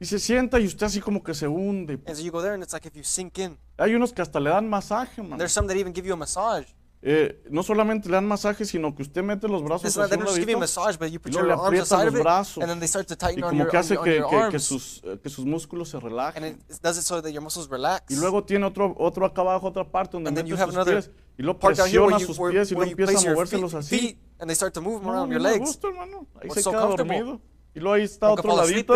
[0.00, 2.54] Y se sienta y usted así como que se hunde And so you go there
[2.54, 3.58] and it's like if you sink in.
[3.78, 5.38] hay unos que hasta le dan masaje hermano.
[5.38, 6.66] There's some that even give you a massage.
[7.00, 10.58] Eh, no solamente le dan masaje sino que usted mete los brazos hacia un ladito,
[10.58, 13.14] massage, but you put y luego le aprieta los brazos and then they start to
[13.30, 16.06] y como your, que hace que, que- que sus, eh, que sus músculos se And
[16.06, 18.10] relajen it does it so that your muscles relax.
[18.10, 21.56] Y luego tiene otro, otro acá abajo, otra parte donde mete sus pies y lo
[21.56, 23.98] presiona sus pies y where you empieza a movérselos feet, así.
[24.00, 25.66] feet, and they start to move No, around no your me legs.
[25.66, 26.26] gusta, hermano.
[26.34, 27.40] Ahí What's se so queda dormido.
[27.76, 28.94] Y luego ahí está otro ladito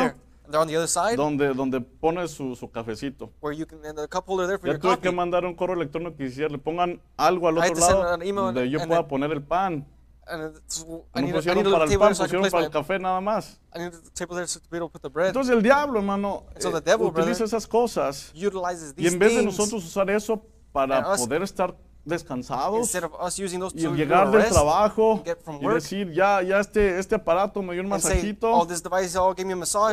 [0.53, 3.31] they're on the other side, donde, donde pone su, su cafecito.
[3.41, 5.03] where you can, and the cup holder there for your tuve coffee.
[5.03, 7.81] que mandar un correo electrónico que decía, le pongan algo al I had otro to
[7.87, 9.87] send lado an email donde yo and pueda then- poner el pan.
[10.25, 12.09] And it's, I No need, a, I need pusieron a para little el table pan,
[12.11, 13.61] there so I can pusieron place para my, el café nada más.
[13.75, 15.29] I need a table there so to be able to put the bread.
[15.29, 19.19] Entonces el diablo, hermano, So eh, the devil, utiliza esas cosas Utilizes y these en
[19.19, 20.41] vez de things nosotros usar eso
[20.73, 25.23] para and us- poder estar descansados y llegar del trabajo
[25.61, 28.67] y decir, ya, ya este, este aparato me dio un masajito,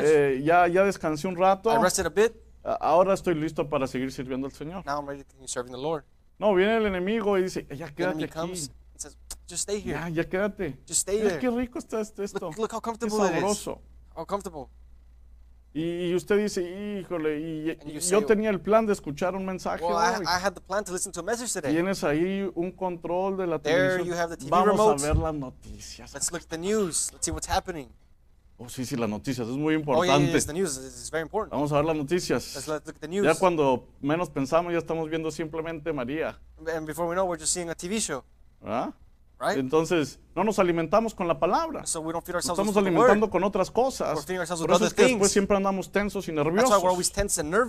[0.04, 2.34] eh, ya, ya descansé un rato, I rested a bit.
[2.64, 4.86] a- ahora estoy listo para seguir sirviendo al Señor.
[4.86, 6.04] Now I'm ready to continue serving the Lord.
[6.38, 8.70] No, viene el enemigo y dice, ya quédate aquí,
[9.84, 10.78] ya, ya quédate.
[10.88, 11.40] Just stay there.
[11.40, 13.40] qué rico está este- esto, Look, look how comfortable it is.
[13.40, 13.82] sabroso.
[14.16, 14.70] How comfortable.
[15.72, 16.64] Y, y usted dice,
[17.00, 20.24] híjole, y, y say, yo tenía el plan de escuchar un mensaje Well, hoy.
[20.26, 21.72] I, I had the plan to listen to a message today.
[21.72, 24.08] Tienes ahí un control de la There televisión.
[24.08, 25.04] you have the TV Vamos remote.
[25.04, 26.12] a ver las noticias.
[26.14, 27.12] Let's look at the news.
[27.14, 27.88] Let's see what's happening.
[28.58, 30.32] Oh, sí, sí, las noticias, es muy Oh, yeah, importante.
[30.34, 30.76] yeah, the news.
[30.78, 31.54] It's very important.
[31.54, 32.56] Vamos a ver las noticias.
[32.56, 33.24] let's look at the news.
[33.26, 36.38] Ya cuando menos pensamos, ya estamos viendo simplemente María.
[36.76, 38.24] And before we know, we're just seeing a TV show,
[38.60, 38.94] ¿verdad?
[39.40, 39.58] Right?
[39.58, 41.86] Entonces, no nos alimentamos con la palabra.
[41.86, 43.32] So we don't feed Nos ourselves estamos alimentando word.
[43.32, 44.26] con otras cosas.
[44.26, 46.82] Por eso es que después siempre andamos tensos y nerviosos.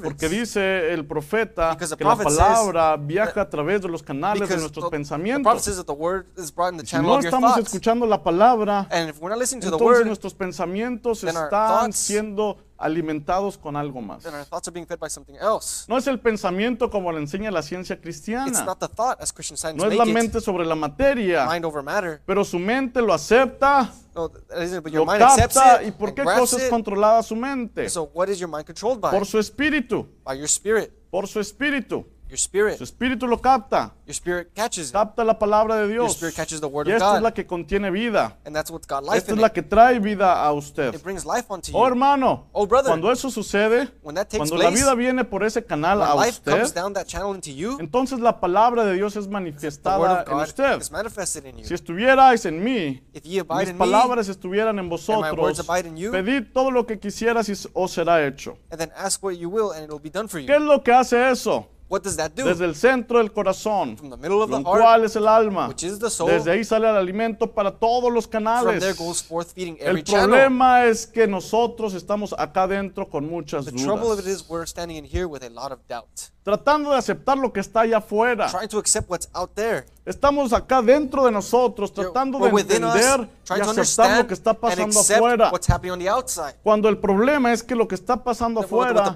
[0.03, 4.03] Porque dice el profeta Because que la prophet says palabra viaja a través de los
[4.03, 5.85] canales de nuestros the, pensamientos.
[5.85, 11.25] the word is brought in the Si no estamos escuchando la palabra, entonces nuestros pensamientos
[11.25, 14.23] están siendo alimentados con algo más.
[14.23, 15.85] then our thoughts are being fed by something else.
[15.89, 18.65] No es el pensamiento como le enseña la ciencia It's cristiana.
[18.65, 20.15] not the thought as Christian science No es make la it.
[20.15, 22.23] mente sobre la materia, Mind over matter.
[22.27, 25.83] pero su mente lo acepta, No, that isn't, but lo your mind accepts capta.
[25.83, 26.71] it ¿Y por and qué grasps cosa es it.
[26.71, 27.89] controlada su mente?
[27.89, 29.11] So what is your mind controlled by?
[29.11, 30.91] Por su espíritu, By your spirit.
[31.11, 32.05] por su espíritu.
[32.31, 32.79] Your spirit.
[32.79, 34.93] Su espíritu lo capta, Your spirit catches it.
[34.93, 36.13] capta la palabra de Your Dios.
[36.17, 37.23] spirit catches the word Y of esta es God.
[37.25, 38.37] la que contiene vida.
[38.45, 39.53] And that's what's got life Esta in es la it.
[39.55, 40.95] que trae vida a usted.
[40.95, 41.87] It brings life onto Oh, you.
[41.89, 42.87] hermano, Oh, brother.
[42.91, 46.15] cuando eso sucede, When that takes cuando la place, vida viene por ese canal a
[46.15, 49.29] life usted, comes down that channel into you, entonces la palabra de Dios es the
[49.29, 50.81] word manifestada of en God usted.
[50.81, 51.65] is manifested in you.
[51.65, 55.07] Si estuvierais en mí, If ye abide mis in me, palabras estuvieran en my words
[55.09, 58.57] vosotros, abide in you, pedid todo lo que quisieras y os será hecho.
[58.71, 60.81] and then ask what you will, and it will be done for ¿Qué es lo
[60.85, 61.67] que hace eso?
[61.91, 62.45] What does that do?
[62.45, 65.67] Desde el centro del corazón, From the middle of the heart, cual es el alma.
[65.69, 68.81] which is the soul, Desde ahí sale el alimento para todos los from canales.
[68.81, 70.29] there goes forth feeding every El channel.
[70.29, 74.49] problema es que nosotros estamos acá dentro con muchas The trouble of it dudas, is
[74.49, 76.07] we're standing in here with a lot of doubt,
[76.43, 78.49] tratando de aceptar lo que está allá afuera.
[78.51, 79.85] trying to accept what's out there.
[80.07, 84.51] Estamos acá dentro de nosotros, tratando de within us, entender y aceptar lo que está
[84.51, 85.51] and pasando afuera.
[85.53, 86.55] what's happening on the outside.
[86.63, 89.15] Cuando el problema es que lo que está pasando afuera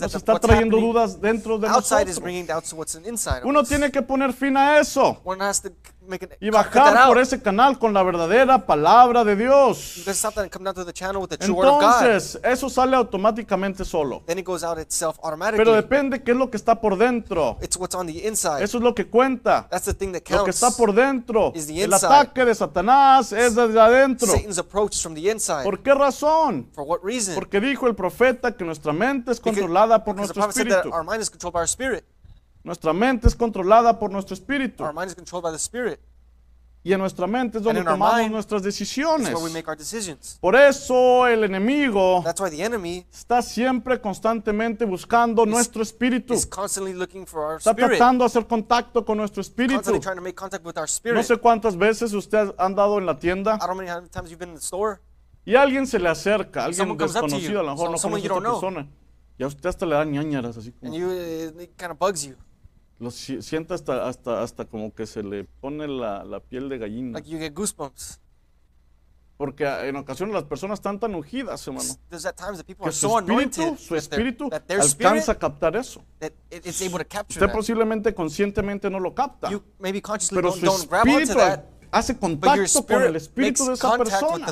[0.00, 1.72] nos está trayendo dudas dentro de is
[2.20, 2.72] nosotros.
[2.74, 3.68] what's inside Uno us.
[3.68, 5.70] tiene que poner fin a eso One has to
[6.08, 10.02] make an y bajar por ese canal con la verdadera palabra de Dios.
[10.06, 12.02] Let's stop that and come down to the channel with the true word of God.
[12.02, 14.22] Entonces, eso sale automáticamente solo.
[14.26, 15.72] Then it goes out itself Pero automatically.
[15.74, 17.58] depende qué es lo que está por dentro.
[17.62, 18.62] It's what's on the inside.
[18.62, 19.66] Eso es lo que cuenta.
[19.70, 20.62] That's the thing that Lo que counts.
[20.62, 21.52] está por dentro.
[21.54, 22.06] is the El inside.
[22.06, 24.26] ataque de Satanás es desde adentro.
[24.28, 25.64] Satan's approach is from the inside.
[25.64, 26.68] ¿Por qué razón?
[26.74, 27.34] For what reason?
[27.34, 30.88] Porque dijo el profeta que nuestra mente es controlada por because nuestro espíritu.
[30.94, 32.04] our mind is controlled by our spirit.
[32.66, 34.82] Nuestra mente es controlada por nuestro espíritu.
[34.82, 36.00] Our mind is controlled by the spirit.
[36.82, 39.28] Y en nuestra mente es donde in our tomamos mind, nuestras decisiones.
[39.32, 40.36] where we make our decisions.
[40.40, 46.34] Por eso el enemigo That's why the enemy está siempre constantemente buscando nuestro espíritu.
[46.34, 47.90] is constantly looking for our Está spirit.
[47.98, 49.74] tratando de hacer contacto con nuestro espíritu.
[49.76, 51.22] Constantly trying to make contact with our No spirit.
[51.24, 54.28] sé cuántas veces usted ha andado en la tienda I don't know how many times
[54.30, 54.98] you've been in the store.
[55.44, 58.28] y alguien se le acerca, alguien Someone desconocido, a lo mejor no conoce a esta
[58.28, 58.60] don't know.
[58.60, 58.88] persona.
[59.38, 61.98] Y a usted hasta le da ñañaras, así como and you uh, it kind of
[61.98, 62.34] bugs you
[62.98, 66.78] lo si- siente hasta, hasta, hasta como que se le pone la, la piel de
[66.78, 67.18] gallina.
[67.18, 68.20] like you get goosebumps
[69.36, 72.88] Porque en ocasiones las personas están tan ungidas, hermano, there's at times that people que
[72.88, 76.02] are su so espíritu, su their- espíritu that their spirit alcanza a captar eso.
[76.20, 80.00] that it, it's able to capture Usted that posiblemente conscientemente no lo capta, you maybe
[80.00, 81.64] consciously pero don't, su don't grab onto espíritu that
[81.98, 84.46] hace contacto con el espíritu de esa persona.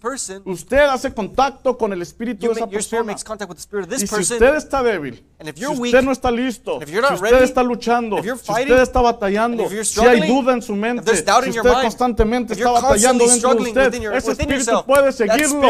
[0.00, 0.42] person.
[0.44, 3.14] Usted hace contacto con el espíritu you de esa persona.
[3.98, 8.30] Y si usted está débil, si usted no está listo, si usted está luchando, si
[8.30, 13.54] usted está batallando, si hay duda en su mente, si usted constantemente está batallando dentro
[13.54, 15.68] de usted, ese espíritu puede seguirlo,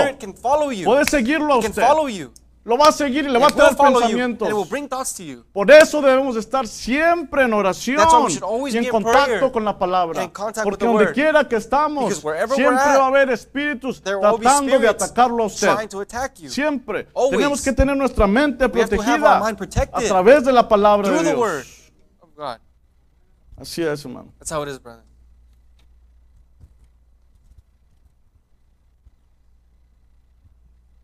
[0.85, 1.83] puede seguirlo a usted,
[2.70, 4.48] lo va a seguir y le va a traer pensamientos.
[5.52, 7.98] Por eso debemos estar siempre en oración
[8.68, 10.30] y en contacto con la palabra.
[10.62, 15.68] Porque donde quiera que estamos, siempre va a haber espíritus tratando de atacarlo a usted.
[16.46, 17.09] Siempre.
[17.12, 17.30] Always.
[17.33, 21.90] Tenemos que tener nuestra mente protegida a través de la palabra de Dios.
[23.56, 24.33] Así es, hermano.
[24.38, 25.02] that's how it is brother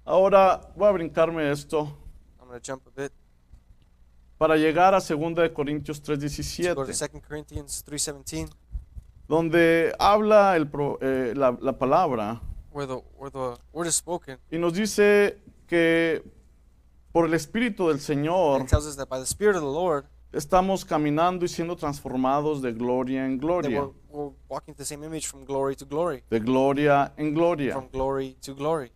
[0.06, 1.98] Ahora voy a brincarme esto
[2.40, 3.12] I'm going to jump a bit
[4.38, 6.74] para llegar a 2 de Corintios to go to 3:17.
[6.74, 8.48] 2 Corinthians 3:17
[9.26, 12.40] donde habla el pro- eh, la, la palabra
[12.72, 14.38] where the where the word is spoken.
[14.48, 16.22] y nos dice que
[17.10, 20.04] por el Espíritu del Señor it tells us that by the Spirit of the Lord,
[20.32, 25.44] estamos caminando y siendo transformados de gloria en gloria, we're, we're the same image from
[25.44, 27.72] glory to glory, de gloria en gloria.
[27.72, 28.92] from glory to glory.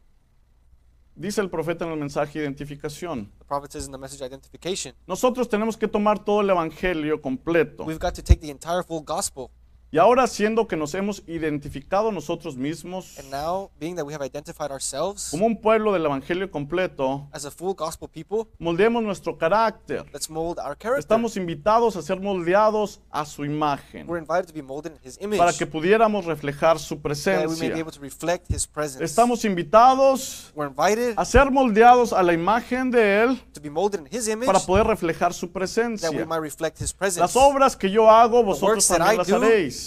[1.20, 3.30] Dice el profeta en el mensaje de identificación.
[3.40, 7.84] The prophet says in the message identification, Nosotros tenemos que tomar todo el Evangelio completo.
[7.84, 9.50] we've got to take the entire full gospel.
[9.92, 14.24] Y ahora siendo que nos hemos identificado nosotros mismos And now, being that we have
[14.24, 19.36] identified ourselves como un pueblo del Evangelio completo, as a full gospel people, moldeemos nuestro
[19.36, 20.04] carácter.
[20.12, 21.00] let's mold our character.
[21.00, 25.18] Estamos invitados a ser moldeados a su imagen We're invited to be molded in His
[25.20, 27.80] image, para que pudiéramos reflejar su that we may be presencia.
[27.80, 29.04] able to reflect His presence.
[29.04, 33.98] Estamos invitados We're invited a ser moldeados a la imagen de Él to be molded
[33.98, 36.26] in His image, para poder reflejar su that we presencia.
[36.26, 37.18] might reflect His presence.
[37.18, 39.79] Las obras que yo hago, vosotros también las haréis.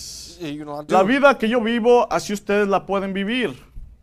[0.87, 3.55] La vida que yo vivo, así ustedes la pueden vivir.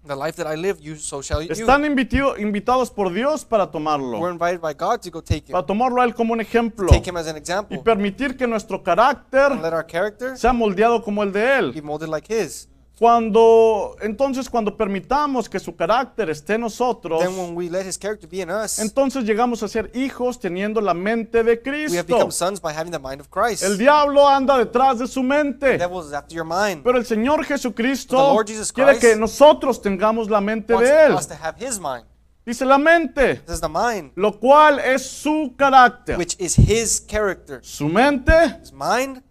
[0.06, 1.52] The life that I live, you so shall you.
[1.52, 5.52] Están invitio- invitados por Dios para We're tomarlo, invited by God to go take Him,
[5.52, 8.46] para tomarlo a Él como un ejemplo take Him as an y example, permitir que
[8.46, 11.82] nuestro carácter let our character sea moldeado como el de be Él.
[11.82, 12.69] molded like His.
[13.00, 17.98] Cuando, entonces, cuando permitamos que su carácter esté en nosotros, Then when we let His
[17.98, 21.62] character be in us, entonces llegamos a ser hijos teniendo la mente de we have
[21.62, 22.04] Cristo.
[22.14, 23.62] become sons by having the mind of Christ.
[23.62, 26.82] El diablo anda detrás de su The mente, devil is after your mind.
[26.84, 30.74] pero el Señor Jesucristo But the Lord Jesus quiere Christ que nosotros tengamos la mente
[30.74, 31.14] wants de Él.
[31.14, 32.04] us to have His mind.
[32.44, 36.18] Dice la mente, This is the mind, lo cual es su carácter.
[36.18, 37.60] which is His character.
[37.62, 39.22] Su mente His mind,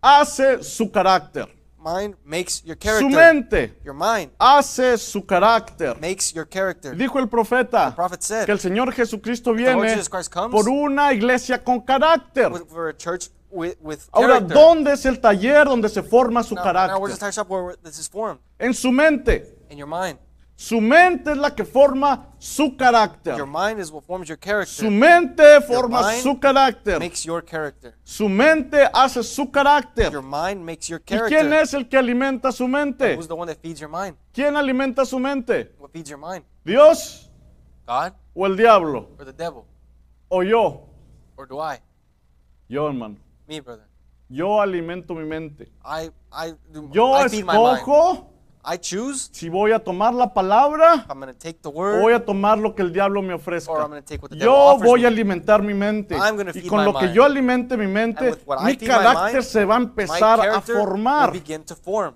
[0.00, 1.57] hace su carácter.
[1.94, 5.96] Mind makes your Su mente Your mind hace su carácter.
[6.00, 6.96] makes your character.
[6.96, 9.74] Dijo el profeta said que el Señor Jesucristo viene
[10.50, 12.50] por una iglesia con carácter.
[12.52, 14.56] with- for a church with, with Ahora, character.
[14.56, 17.18] ¿dónde es el taller donde se forma su Now, carácter?
[17.18, 18.40] tire shop where this is formed?
[18.58, 19.56] En su mente.
[19.70, 20.18] In your mind.
[20.60, 23.36] Su mente es la que forma su carácter.
[23.36, 24.90] Your mind is what forms your Su character.
[24.90, 26.98] mente forma mind su carácter.
[26.98, 27.94] Makes your character.
[28.02, 30.10] Su mente hace su carácter.
[30.10, 31.52] Your mind makes your ¿Y quién character.
[31.62, 33.14] es el que alimenta su mente?
[33.16, 34.16] Who's the one that feeds your mind?
[34.32, 35.76] ¿Quién alimenta su mente?
[35.78, 36.44] What feeds your mind?
[36.64, 37.30] ¿Dios
[37.86, 39.10] God o el diablo?
[39.16, 39.62] or the devil?
[40.26, 40.88] ¿O yo?
[41.36, 41.78] Or do I?
[42.68, 43.14] Yo, hermano.
[43.46, 43.86] Me, brother.
[44.28, 45.70] Yo alimento mi mente.
[45.84, 47.84] I I do Yo I feed my mind.
[48.70, 52.02] I choose si voy a tomar la palabra I'm going to take the o voy
[52.12, 53.72] word a tomar lo que el diablo me or I'm ofrezca.
[53.72, 55.16] going to take what the devil Yo offers voy a me.
[55.16, 56.14] alimentar mi mente.
[56.14, 59.32] I'm Y feed con my lo que yo alimente mi mente, I mi my carácter
[59.34, 61.32] mind, se va a My empezar a character will formar.
[61.32, 62.14] begin to form.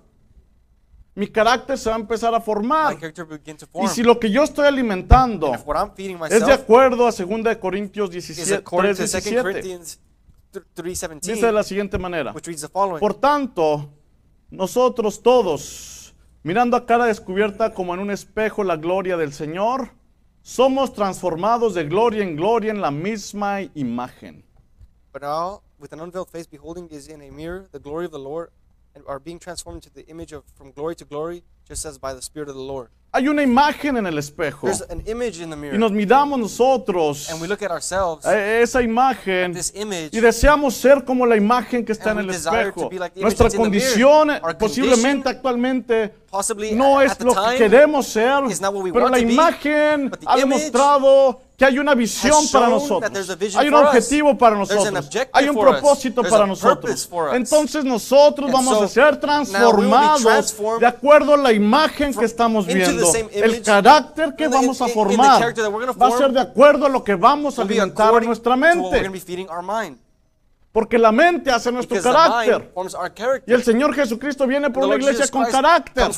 [1.15, 2.99] Mi carácter se va a empezar a My formar.
[2.99, 3.87] character will begin to Y form.
[3.89, 7.11] si lo que yo estoy alimentando If what I'm feeding es de myself acuerdo a
[7.11, 9.99] 2 de Corintios is 17, according 3, to 2 17, Corinthians
[10.51, 12.31] th- dice de 3:17, la siguiente manera.
[12.33, 12.99] which reads the following.
[12.99, 13.89] Por tanto,
[14.49, 16.02] nosotros todos,
[16.43, 19.91] mirando a cara descubierta como en un espejo la gloria del Señor,
[20.41, 24.43] somos transformados de gloria en gloria en la misma imagen.
[25.13, 28.19] But now, with an unveiled face, beholding is in a mirror the glory of the
[28.19, 28.49] Lord,
[28.95, 32.13] and are being transformed into the image of from glory to glory, just as by
[32.13, 32.89] the Spirit of the Lord.
[33.15, 36.39] Hay una imagen en el espejo There's an image in the y mirror, nos miramos
[36.39, 41.23] nosotros and we look at ourselves, a esa imagen this image, y deseamos ser como
[41.27, 42.81] la imagen que está en And el espejo.
[42.81, 48.07] to be like Nuestra condición posiblemente condition, actualmente possibly no at es lo que queremos
[48.07, 48.45] ser,
[48.91, 52.67] pero want la to be, imagen the ha image demostrado que hay una visión para
[52.67, 53.29] nosotros.
[53.55, 53.89] Hay un for us.
[53.89, 54.87] objetivo para nosotros.
[54.87, 55.73] objective Hay un for us.
[55.75, 56.77] propósito para a nosotros.
[56.79, 57.35] purpose for us.
[57.35, 62.65] Entonces nosotros vamos so, a ser be transformados de acuerdo a la imagen que estamos
[62.65, 63.11] viendo.
[63.31, 65.53] El carácter que vamos a formar
[66.01, 69.09] va a ser de acuerdo a lo que vamos a alimentar according nuestra mente.
[70.71, 72.73] Porque la mente hace nuestro carácter.
[73.45, 76.09] Y el Señor Jesucristo viene por una iglesia con carácter.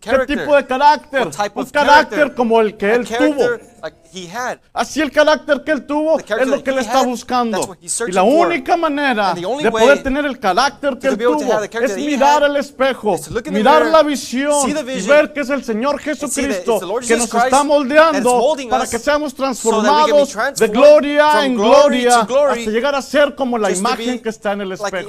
[0.00, 1.28] ¿Qué tipo de carácter?
[1.54, 3.71] Un carácter como el que él tuvo.
[3.82, 4.58] Like he had.
[4.72, 7.76] Así el carácter que él tuvo es lo que él está buscando.
[8.06, 12.56] Y la única manera de poder tener el carácter que él tuvo es mirar el
[12.56, 13.16] espejo,
[13.50, 18.86] mirar la visión y ver que es el Señor Jesucristo que nos está moldeando para
[18.86, 24.28] que seamos transformados de gloria en gloria hasta llegar a ser como la imagen que
[24.28, 25.08] está en el espejo.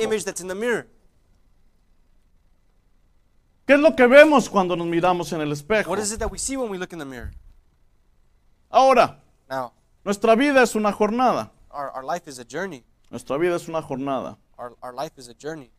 [3.66, 5.96] ¿Qué es lo que vemos cuando nos miramos en el espejo?
[8.78, 9.72] Ahora, Now,
[10.04, 11.52] nuestra vida es una jornada.
[11.70, 12.84] our, our life is a journey.
[13.12, 14.40] Nuestra vida es una jornada.
[14.58, 15.70] Our, our life is a journey.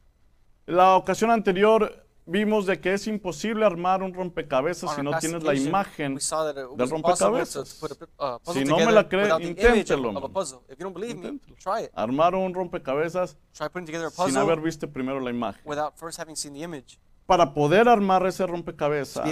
[0.66, 5.10] La ocasión anterior vimos de que es imposible armar un rompecabezas On si our no
[5.10, 7.74] past tienes la occasion, imagen we saw that it del was to rompecabezas.
[7.80, 8.04] put a
[8.34, 10.16] uh, puzzle Si no me together la cree, without the image of, inténtelo.
[10.16, 10.62] of a puzzle.
[10.68, 11.56] If you don't believe me, Inténtelo.
[11.58, 11.90] try it.
[11.96, 15.60] Armar un rompecabezas Try putting together a sin haber puzzle visto primero la imagen.
[15.64, 16.98] without first having seen the image.
[17.26, 19.24] Para poder armar ese rompecabezas,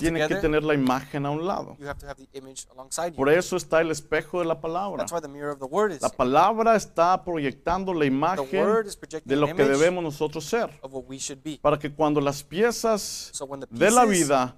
[0.00, 1.76] tiene que tener la imagen a un lado.
[1.78, 3.16] you have to have the image alongside you.
[3.16, 4.98] Por eso está el espejo de la palabra.
[4.98, 6.00] That's why the mirror of the word is.
[6.00, 8.86] La palabra está proyectando la imagen
[9.24, 10.70] de lo que debemos nosotros ser.
[10.80, 11.58] of what we should be.
[11.60, 14.56] Para que cuando las piezas So de la vida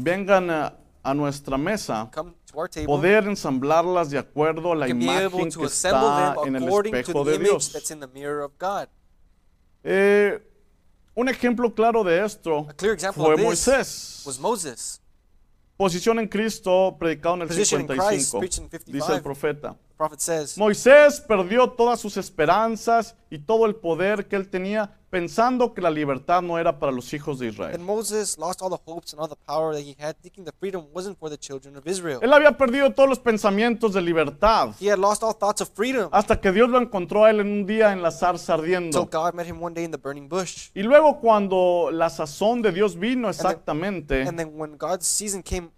[0.00, 4.88] vengan a, a nuestra mesa, come to our table, poder ensamblarlas de acuerdo a la
[4.88, 7.90] imagen que está en el espejo de Dios.
[7.92, 8.88] in the mirror of God.
[9.84, 10.40] Eh,
[11.14, 12.66] un ejemplo claro de esto
[13.14, 14.22] fue Moisés.
[15.76, 19.22] Posición en Cristo, predicado en el Position in Christ, 55, preached in dice el 55.
[19.22, 19.76] profeta.
[20.02, 25.74] Prophet says, Moisés perdió todas sus esperanzas y todo el poder que él tenía pensando
[25.74, 27.72] que la libertad no era para los hijos de Israel.
[27.72, 30.52] And Moses lost all the hopes and all the power that he had, thinking the
[30.58, 32.18] freedom wasn't for the children of Israel.
[32.20, 36.08] Él había perdido todos los pensamientos de libertad He had lost all thoughts of freedom
[36.10, 39.06] hasta que Dios lo encontró a él en un día en la zarza ardiendo.
[39.06, 40.70] God met him one day in the burning bush.
[40.74, 45.70] Y luego cuando la sazón de Dios vino exactamente, And then when God's season came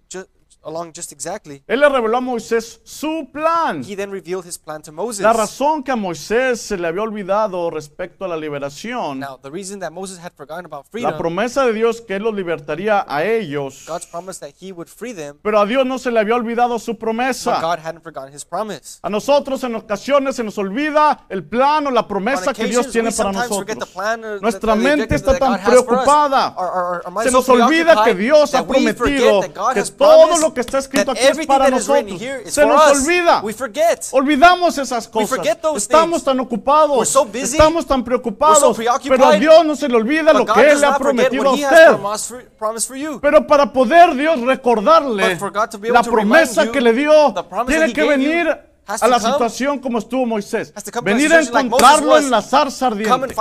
[0.64, 3.82] along just exactly, Él le reveló a Moisés su plan.
[3.84, 5.22] he then revealed his plan to Moses.
[5.22, 9.50] La razón que a Moisés se le había olvidado respecto a la liberación, Now, the
[9.50, 13.04] reason that Moses had forgotten about la freedom, promesa de Dios que Él los libertaría
[13.06, 16.20] a ellos, God's promise that he would free them, pero a Dios no se le
[16.20, 17.60] había olvidado su but promesa.
[17.60, 18.98] God hadn't forgotten his promise.
[19.02, 23.10] A nosotros en ocasiones se nos olvida el plan o la promesa que Dios tiene
[23.12, 23.88] para forget the nosotros.
[23.90, 26.54] plan or Nuestra mente está tan preocupada.
[27.22, 29.40] Se nos olvida que Dios ha prometido
[29.74, 32.20] que todo lo que está escrito aquí es para nosotros.
[32.46, 33.40] Se nos olvida.
[34.12, 35.38] Olvidamos esas cosas.
[35.76, 36.24] Estamos things.
[36.24, 37.08] tan ocupados.
[37.08, 37.40] So busy.
[37.40, 38.60] Estamos tan preocupados.
[38.60, 38.74] So
[39.08, 41.90] pero a Dios no se le olvida lo que Él le ha prometido a usted.
[41.98, 43.20] for.
[43.20, 45.38] Pero para poder Dios recordarle
[45.82, 47.34] la promesa que le dio,
[47.66, 48.48] tiene que venir
[48.86, 50.72] a la come- situación como estuvo Moisés.
[51.02, 53.34] Venir a encontrarlo en la zarza ardiente.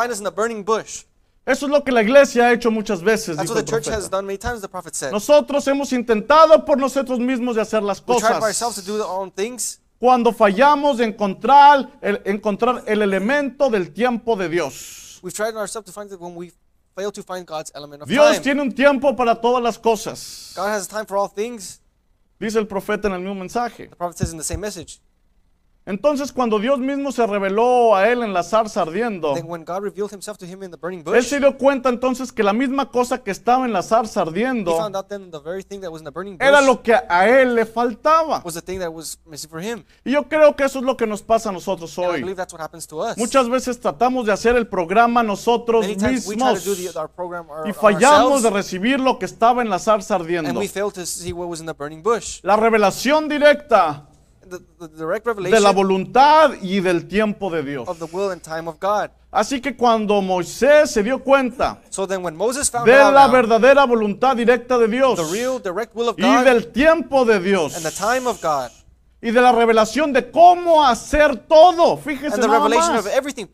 [1.46, 3.72] Eso es lo que la iglesia ha hecho muchas veces, That's dijo what el the
[3.72, 4.10] church has profeta.
[4.18, 5.12] done many times, the prophet said.
[5.12, 8.86] Nosotros hemos intentado por nosotros mismos de hacer las We tried by ourselves to cosas.
[8.98, 9.80] do our own things.
[10.00, 15.20] Cuando fallamos de encontrar el, encontrar el elemento del tiempo de Dios.
[15.22, 16.52] We've tried ourselves to find it when we
[16.96, 18.42] fail to find God's element of Dios time.
[18.42, 20.54] tiene un tiempo para todas las cosas.
[20.56, 21.82] God has time for all things.
[22.40, 23.90] Dice el profeta en el mismo mensaje.
[23.90, 25.00] The prophet says in the same message.
[25.86, 29.84] Entonces cuando Dios mismo se reveló a él en la zarza ardiendo, Then when God
[29.84, 32.54] revealed himself to him in the burning él bush, se dio cuenta entonces que la
[32.54, 34.78] misma cosa que estaba en la zarza ardiendo
[36.40, 38.42] era bush lo que a él le faltaba.
[38.46, 39.84] was the thing that was missing for him.
[40.06, 42.22] Y yo creo que eso es lo que nos pasa a nosotros hoy.
[42.22, 43.18] believe that's what happens to us.
[43.18, 47.74] Muchas veces tratamos de hacer el programa nosotros Many mismos the, our program our, y
[47.74, 50.58] fallamos de recibir lo que estaba en la zarza ardiendo.
[50.58, 52.40] we fail to see what was in the burning bush.
[52.44, 54.08] La revelación directa
[54.54, 57.88] The, the direct de la revelation voluntad y del tiempo de Dios.
[57.88, 59.10] of the will and time of God.
[59.32, 63.26] Así que cuando Moisés se dio cuenta So then when Moses found de out la
[63.26, 67.26] now verdadera voluntad directa de Dios the real direct will of y God del tiempo
[67.26, 68.70] de Dios and the time of God
[69.24, 73.06] y de la revelación de cómo hacer todo, fíjese and the nada revelation más.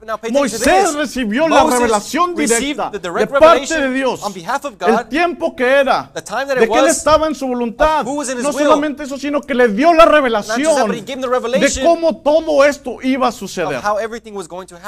[0.04, 5.06] Now Moisés recibió la Moses revelación received directa de parte de Dios, of el God,
[5.10, 8.04] tiempo que era, that de que él estaba en su voluntad.
[8.04, 8.26] No will.
[8.36, 13.28] solamente eso, sino que le dio la that, revelación the de cómo todo esto iba
[13.28, 13.80] a suceder.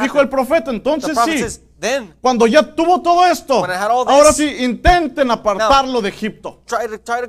[0.02, 4.04] Dijo el profeta, entonces sí, then cuando ya tuvo todo esto, When I had all
[4.04, 6.64] this- ahora sí, intenten apartarlo de Egipto.
[6.66, 7.28] try to try to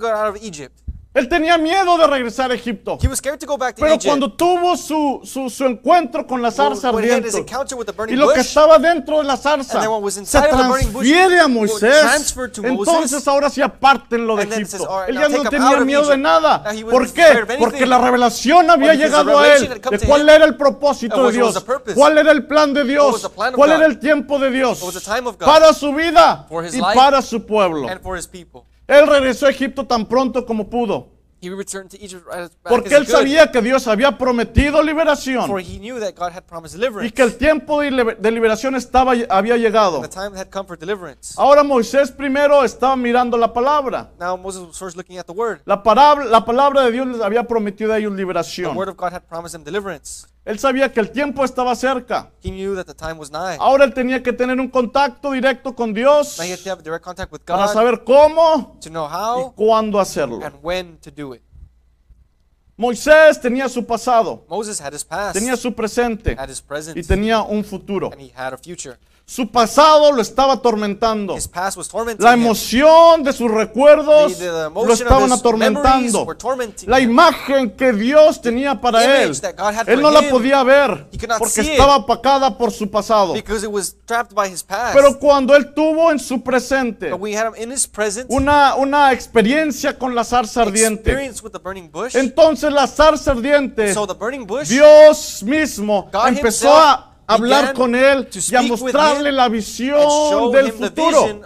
[1.14, 2.96] Él tenía miedo de regresar a Egipto.
[3.02, 4.06] He was scared to go back to Pero Egypt.
[4.06, 7.76] cuando tuvo su, su, su encuentro con la zarza when he had his ardiente encounter
[7.76, 9.82] with the y burning lo que estaba dentro de la zarza
[10.24, 14.90] se transfiere a Moisés, entonces ahora sí apártenlo de says, Egipto.
[14.90, 16.64] "All right, Él ya no him tenía miedo de Egypt." nada.
[16.90, 17.46] ¿Por qué?
[17.58, 21.62] Porque la revelación había the llegado a él de cuál era el propósito de Dios,
[21.94, 24.82] cuál era el plan de Dios, cuál era el tiempo de Dios
[25.38, 27.86] para su vida For his y para su pueblo.
[28.92, 31.08] Él regresó a Egipto tan pronto como pudo.
[31.44, 33.88] He returned to Egypt right as back Porque as él he could, sabía que Dios
[33.88, 37.12] había prometido for liberación he knew that God had promised y deliverance.
[37.14, 40.00] que el tiempo de liber- de liberación estaba, había llegado.
[40.02, 41.34] The time had come for deliverance.
[41.36, 44.12] Ahora Moisés primero estaba mirando la palabra.
[44.20, 45.62] Now Moses was first looking at the word.
[45.64, 48.76] La palabra, la palabra de Dios les había prometido a ellos The liberación.
[48.76, 50.28] word of God had promised him deliverance.
[50.44, 52.32] Él sabía que el tiempo estaba cerca.
[52.42, 53.56] He knew that the time was nigh.
[53.60, 56.82] Ahora él tenía que tener un contacto directo con Dios Now he had to have
[56.82, 60.40] direct contact with para saber cómo to know y cuándo hacerlo.
[60.44, 61.42] and when to do it.
[62.76, 67.06] Moisés tenía su pasado, Moses had his past, tenía su presente had his y present,
[67.06, 68.10] tenía un futuro.
[68.10, 68.98] and he had a future.
[69.24, 71.36] Su pasado lo estaba atormentando.
[72.18, 76.26] La emoción de sus recuerdos The- the- the lo estaban atormentando.
[76.86, 79.30] La imagen que Dios tenía para él,
[79.86, 81.06] él no la podía ver
[81.38, 83.32] porque estaba apacada por su pasado.
[83.32, 84.92] Because it was trapped by his past.
[84.94, 87.10] Pero cuando él tuvo en su presente
[88.28, 91.32] una, una experiencia con la zarza ardiente,
[92.14, 93.94] entonces la zarza ardiente,
[94.68, 101.40] Dios mismo empezó a hablar con él y a mostrarle la visión del futuro.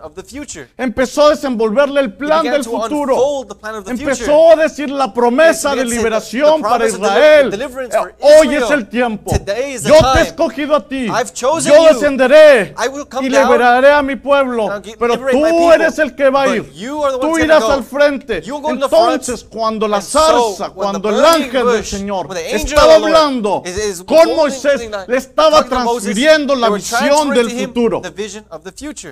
[0.77, 3.47] Empezó a desenvolverle el plan del futuro.
[3.87, 7.53] Empezó a decir la promesa de liberación para Israel.
[7.55, 9.33] Eh, Hoy es el tiempo.
[9.33, 11.09] Yo te he escogido a ti.
[11.35, 12.75] Yo descenderé
[13.21, 14.69] y liberaré a mi pueblo.
[14.99, 15.75] Pero tú people.
[15.75, 16.73] eres el que va a ir.
[17.21, 18.43] Tú irás al frente.
[18.47, 23.63] Entonces, cuando la zarza, cuando el ángel del Señor estaba hablando
[24.07, 28.03] con Moisés, le estaba transfiriendo la visión del futuro.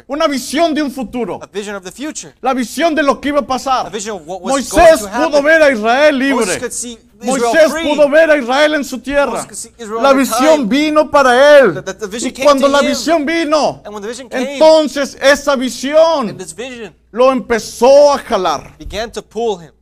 [0.06, 1.40] Una visión de un futuro.
[2.40, 3.90] La visión de lo que iba a pasar.
[3.90, 6.60] Moisés pudo ver a Israel libre.
[7.22, 9.46] Moisés pudo ver a Israel en su tierra.
[10.00, 11.82] La visión vino para él.
[12.20, 13.82] Y cuando la visión vino,
[14.30, 16.36] entonces esa visión
[17.10, 18.74] lo empezó a jalar.
[18.78, 19.72] began to pull him.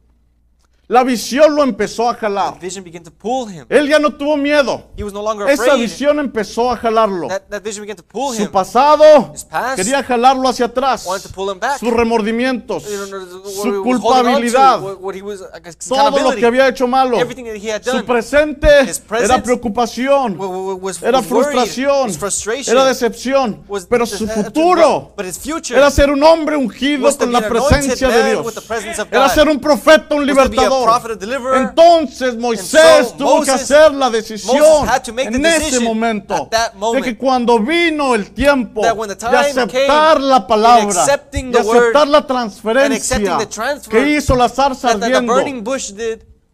[0.92, 2.58] La visión lo empezó a jalar.
[2.60, 3.64] Vision began to pull him.
[3.70, 4.90] Él ya no tuvo miedo.
[4.94, 5.80] He was no longer Esa afraid.
[5.80, 7.28] visión empezó a jalarlo.
[7.28, 8.50] That, that vision began to pull Su him.
[8.52, 11.06] pasado His past quería jalarlo hacia atrás.
[11.06, 11.78] wanted to pull him back.
[11.78, 15.22] Sus remordimientos, You know, what he su was holding on to, culpabilidad, what- what he
[15.22, 17.16] was, like, his todo lo accountability, que había hecho malo.
[17.18, 21.20] everything that he had Su done presente His present era preocupación, wa- wa- was, era
[21.20, 23.64] was frustración, frustration era decepción.
[23.66, 27.28] was Pero su futuro but his future era ser un hombre ungido was to con
[27.28, 28.44] be la an anointed presencia de man Dios.
[28.44, 29.34] with the presence of Era God.
[29.34, 30.81] ser un profeta, un was to be a libertador.
[31.18, 31.62] Deliverer.
[31.62, 36.48] Entonces Moisés so tuvo que Moses- hacer la decisión en ese momento
[36.94, 38.88] de que cuando vino el tiempo de
[39.36, 43.18] aceptar came la palabra, de aceptar la transferencia
[43.90, 45.34] que hizo la zarza ardiendo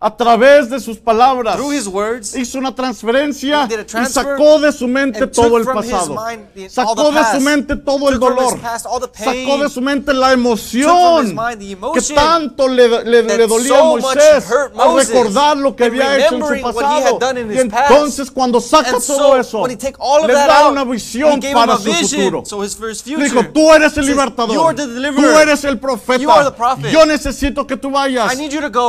[0.00, 2.36] a través de sus palabras, through his words.
[2.36, 3.68] hizo una transferencia
[4.00, 6.14] y sacó de su mente todo el pasado.
[6.24, 8.60] mind Sacó de su mente todo el dolor.
[8.60, 8.86] past
[9.16, 13.84] Sacó de su mente la emoción mind que tanto le, le- le dolía a so
[13.96, 14.44] Moisés
[14.78, 17.18] al recordar lo que había hecho en su pasado.
[17.52, 21.92] Y entonces cuando saca And todo so, eso, le da out, una visión para su
[21.92, 22.44] futuro.
[22.44, 24.54] So dijo, tú eres el libertador.
[24.54, 26.54] "You are the Tú eres el profeta.
[26.92, 28.32] Yo necesito que tú vayas.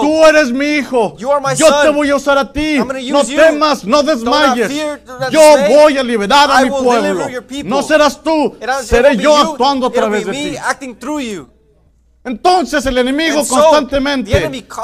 [0.02, 0.99] Tú eres mi hijo.
[1.18, 1.96] You are my Yo te son.
[1.96, 2.78] voy a usar a ti.
[2.80, 3.38] No use you.
[3.38, 4.72] temas, no desmayes.
[5.32, 7.26] Yo voy a liberar a I mi pueblo.
[7.66, 10.56] No serás tú, seré yo you, actuando a través de ti.
[12.22, 14.30] Entonces el enemigo so, constantemente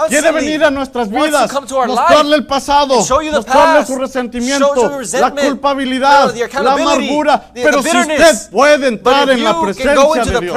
[0.07, 1.51] quiere venir a nuestras vidas,
[1.87, 3.03] mostrarle el pasado,
[3.39, 4.73] mostrarle past, su resentimiento,
[5.19, 7.51] la culpabilidad, the la amargura.
[7.53, 9.91] the- Pero the si usted puede entrar en la presencia
[10.23, 10.55] de Dios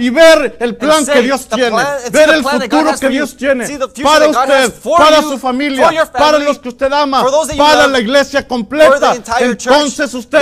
[0.00, 3.66] y ver el plan que Dios tiene, plan- ver el futuro que Dios tiene
[4.02, 7.22] para usted, para su familia, para los que usted ama,
[7.58, 9.12] para la iglesia completa,
[9.44, 10.38] entonces usted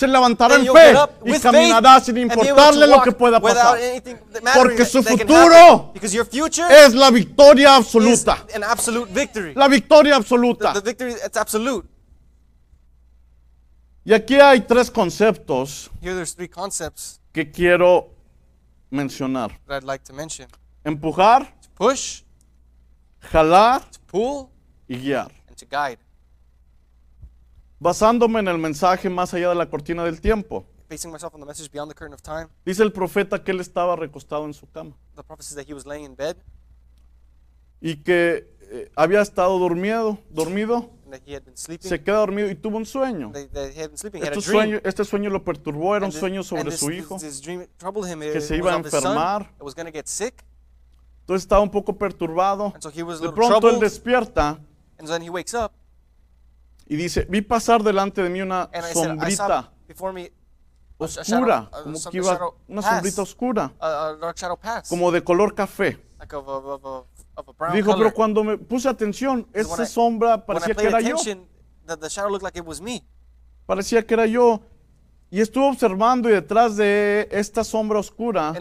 [0.00, 0.94] se levantará en fe
[1.26, 3.78] y caminará sin importarle lo que pueda pasar.
[4.54, 5.92] Porque su futuro
[6.70, 8.46] Es la victoria absoluta.
[9.54, 10.72] La victoria absoluta.
[14.02, 15.90] Y aquí hay tres conceptos
[17.32, 18.08] que quiero
[18.88, 19.60] mencionar.
[20.82, 22.22] Empujar, push,
[23.20, 24.48] jalar pull,
[24.88, 25.30] y guiar.
[27.80, 30.66] Basándome en el mensaje más allá de la cortina del tiempo.
[30.90, 33.60] Basing myself on the message beyond the curtain of time, Dice el profeta que él
[33.60, 36.36] estaba recostado en su cama the prophet says that he was laying in bed
[37.80, 41.88] y que eh, había estado dormido, dormido, and that he had been sleeping.
[41.88, 43.30] se queda dormido y tuvo un sueño.
[43.32, 44.20] That, that he had been sleeping.
[44.20, 44.62] He had a Este dream.
[44.62, 47.16] sueño, este sueño lo perturbó, era un And this- sueño and sobre this- su hijo.
[47.18, 48.22] This dream troubled him.
[48.22, 49.54] It que se was iba a son enfermar.
[49.60, 50.44] was get sick.
[51.20, 52.72] Entonces estaba un poco perturbado.
[52.74, 54.58] And so he was a De little pronto él despierta
[54.98, 55.72] And then he wakes up.
[56.90, 59.72] Y dice, vi pasar delante de mí una sombrita
[60.98, 63.72] oscura, como que iba una sombrita oscura,
[64.88, 66.04] como de color café.
[67.72, 71.16] Dijo, pero cuando me puse atención, esa sombra parecía que era yo,
[73.66, 74.60] parecía que era yo.
[75.32, 78.52] Y estuve observando y detrás de esta sombra oscura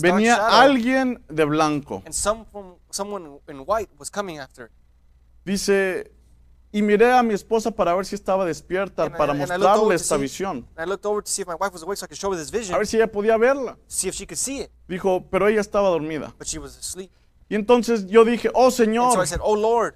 [0.00, 2.02] venía alguien de blanco.
[2.06, 4.70] And some from, someone in white was coming after.
[5.44, 6.17] Dice,
[6.70, 10.16] y miré a mi esposa para ver si estaba despierta, And para I mostrarle esta
[10.16, 13.78] see- visión, so a ver si ella podía verla.
[13.86, 14.70] see if she could see it.
[14.86, 16.34] Dijo, pero ella estaba dormida.
[16.38, 17.10] But she was asleep.
[17.48, 19.94] Y entonces yo dije, oh so Señor, I said, Oh Lord,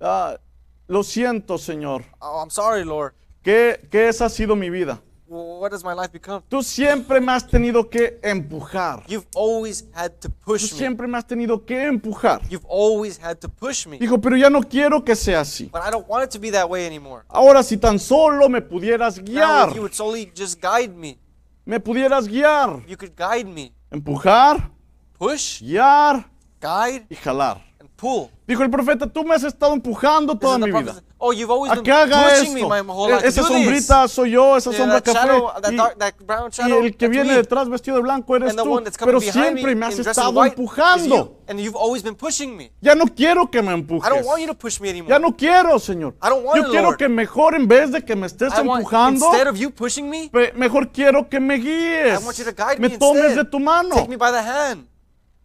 [0.00, 0.38] ah,
[0.86, 3.14] lo siento Señor, oh, I'm sorry, Lord.
[3.42, 5.00] que, que esa ha sido mi vida.
[5.34, 6.42] What does my life become?
[6.48, 9.02] Tú siempre me has tenido que empujar.
[9.08, 10.78] You've always had to Tú push me.
[10.78, 12.40] siempre me has tenido que empujar.
[12.48, 13.98] You've always had to push me.
[13.98, 15.68] Dijo, pero ya no quiero que sea así.
[15.72, 17.24] But I don't want it to be that way anymore.
[17.28, 21.18] Ahora si tan solo me pudieras Now, guiar, if you would solely just guide me,
[21.64, 23.72] me pudieras guiar, you could guide me.
[23.90, 24.70] empujar,
[25.18, 26.24] Push, guiar
[26.60, 27.62] guide, y jalar.
[27.96, 28.28] Pull.
[28.46, 31.02] Dijo el profeta, tú me has estado empujando toda mi vida.
[31.16, 32.68] Oh, you've always A been que haga me esto.
[32.68, 33.50] my whole E- to Esa this.
[33.50, 35.60] sombrita soy yo, esa Yeah, sombra that shadow, café.
[35.62, 37.36] that, Y, dark, that brown y shadow, el que viene me.
[37.36, 38.82] detrás vestido de blanco eres tú.
[39.02, 41.16] Pero me siempre me has estado empujando.
[41.16, 41.36] you.
[41.48, 42.70] And you've always been pushing me.
[42.82, 44.10] Ya no quiero que me I empujes.
[44.10, 45.08] don't want you to push me anymore.
[45.10, 46.14] Ya no quiero, Señor.
[46.22, 46.98] I don't want Yo it, quiero Lord.
[46.98, 50.10] que mejor en vez de que me estés I want, empujando, instead of you pushing
[50.10, 52.20] me, mejor quiero que me guíes.
[52.20, 53.44] I want you to guide me me tomes instead.
[53.44, 53.94] de tu mano.
[53.94, 54.88] Take me by the hand.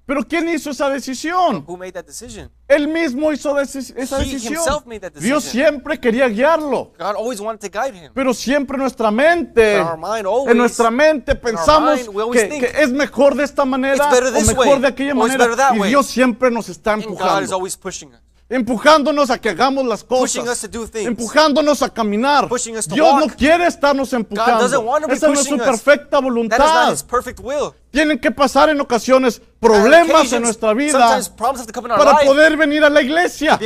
[0.09, 1.63] Pero ¿quién hizo esa decisión?
[1.67, 2.49] Who made that decision?
[2.67, 4.53] Él mismo hizo deci- esa He decisión.
[4.55, 5.51] himself made that Dios decision.
[5.51, 6.93] siempre quería guiarlo.
[6.97, 8.11] God always wanted to guide him.
[8.15, 12.41] Pero siempre en nuestra mente, our mind, always, en nuestra mente pensamos mind, we always
[12.41, 14.87] que, think, que es mejor de esta manera "It's better o this mejor way, de
[14.87, 15.43] aquella or it's manera.
[15.43, 17.53] better that Y way." Dios siempre nos está And God is empujando.
[17.55, 18.19] always pushing us.
[18.51, 20.67] Empujándonos a que hagamos las cosas.
[20.95, 22.49] Empujándonos a caminar.
[22.87, 24.65] Dios no quiere estarnos empujando.
[25.07, 26.95] Esa no es su perfecta voluntad.
[27.91, 31.19] Tienen que pasar en ocasiones On problemas en nuestra vida
[31.75, 33.59] para poder venir a la iglesia.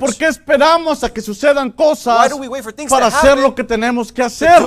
[0.00, 2.32] ¿Por qué esperamos a que sucedan cosas
[2.88, 4.62] para hacer lo que tenemos que hacer?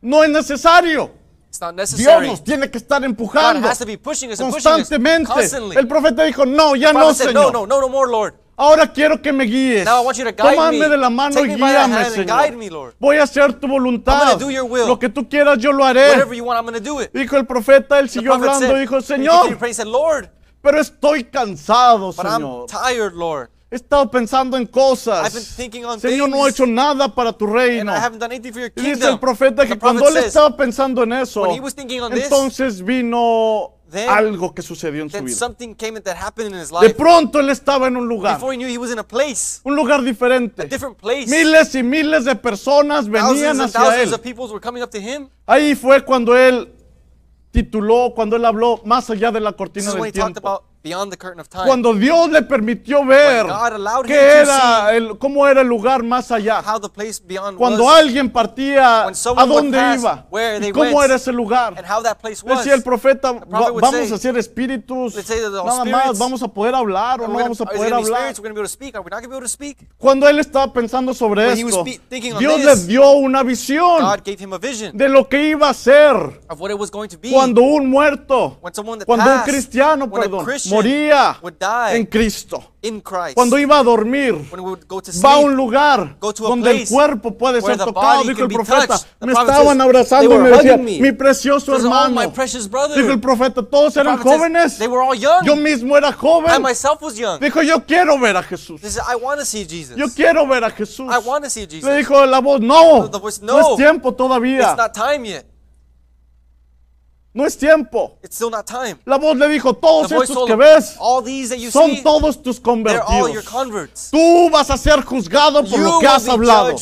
[0.00, 1.19] No es necesario.
[1.50, 2.28] It's not Dios necessary.
[2.28, 5.26] nos tiene que estar God empujando has to be pushing us and pushing us constantemente.
[5.26, 5.76] constantly.
[5.76, 7.52] El profeta dijo, no, ya no, Señor.
[7.52, 8.34] no, no, no more, Lord.
[8.56, 9.84] Ahora quiero que me guíes.
[9.84, 10.88] Now I want you to guide Tómame me.
[10.88, 12.26] de la mano Take y guíame, Señor.
[12.26, 12.94] guide me, Lord.
[13.00, 14.12] Voy a hacer tu voluntad.
[14.12, 14.86] I'm gonna do your will.
[14.86, 16.10] Lo que tú quieras yo lo haré.
[16.10, 17.12] Whatever you want, I'm going to do it.
[17.12, 19.58] Dijo el profeta, él siguió hablando, dijo, Señor,
[20.62, 23.50] pero estoy cansado, but I'm Señor.
[23.72, 25.26] He estado pensando en cosas.
[25.28, 27.92] I've been thinking on Señor, no he hecho nada para tu reino.
[27.92, 31.04] I haven't done anything for your Y dice el profeta que cuando él estaba pensando
[31.04, 33.74] en eso, when he was thinking on this, entonces vino
[34.08, 35.36] algo que sucedió en su vida.
[35.36, 36.94] something came that happened in his De life.
[36.94, 39.76] pronto él estaba en un lugar, Before he knew he was in a place, un
[39.76, 40.68] lugar diferente.
[41.28, 44.14] Miles y miles de personas venían hacia thousands él.
[44.14, 45.28] of people were coming up to him.
[45.46, 46.72] Ahí fue cuando él
[47.52, 50.64] tituló, cuando él habló más allá de la cortina del tiempo.
[50.82, 51.66] Beyond the curtain of time.
[51.66, 55.60] Cuando Dios le permitió ver When God allowed qué him to era el, cómo era
[55.60, 56.62] el lugar más allá.
[56.64, 60.26] how the place beyond Cuando was alguien partía, When ¿a dónde iba?
[60.30, 61.74] where ¿Y they cómo went, era ese lugar?
[61.76, 62.58] and how that place was.
[62.58, 66.48] Decía el profeta, prophet "Va- would vamos say- a ser espíritus, nada más, vamos a
[66.48, 68.20] poder hablar o no vamos a poder hablar.
[68.34, 68.40] spirits?
[68.40, 68.94] We're going to be able to speak.
[68.94, 69.78] Are we not going to be able to speak?
[69.98, 74.00] Cuando él estaba pensando sobre When he was esto, Dios this, le dio una visión
[74.00, 76.14] God gave him a vision de lo que iba a ser
[76.48, 77.30] of what it was going to be.
[77.30, 78.82] cuando un muerto, cuando
[79.24, 81.36] un passed, cristiano, when a perdón, moría
[81.92, 82.64] en Cristo.
[83.34, 84.34] Cuando iba a dormir,
[85.22, 88.98] va a un lugar donde el cuerpo puede ser tocado, dijo el profeta.
[89.20, 91.00] Me estaban abrazando y me were decía, hugging me.
[91.10, 92.20] mi precioso Says, "Oh, hermano.
[92.22, 94.78] my precious brother." Dijo el profeta, todos eran jóvenes.
[95.44, 96.62] Yo mismo era joven.
[97.40, 98.80] Dijo, yo quiero ver a Jesús.
[99.96, 101.06] Yo quiero ver a Jesús.
[101.82, 104.74] Le dijo la voz, no, no "No, es tiempo todavía.
[107.32, 108.18] No es tiempo.
[108.24, 108.98] It's still not time.
[109.04, 112.42] La voz le dijo, todos estos que ves all these that you son see, todos
[112.42, 114.10] tus they're all your convertidos.
[114.10, 116.72] Tú vas a ser juzgado por You lo que has hablado.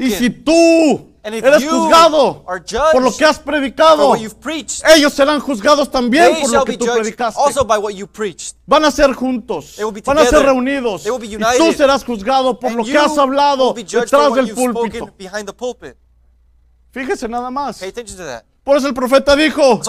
[0.00, 6.38] Y si tú eres juzgado por lo que has predicado, preached, ellos serán juzgados también
[6.42, 7.40] por lo que tú predicaste.
[7.40, 8.56] also by what you preached.
[8.66, 11.02] Van a ser juntos, They will be van a ser reunidos.
[11.02, 14.52] They will be Y tú serás juzgado por And lo que has hablado detrás del
[14.54, 15.08] púlpito.
[16.90, 17.78] Fíjese nada más.
[17.78, 18.44] Pay attention to that.
[18.64, 19.80] Por eso el profeta dijo,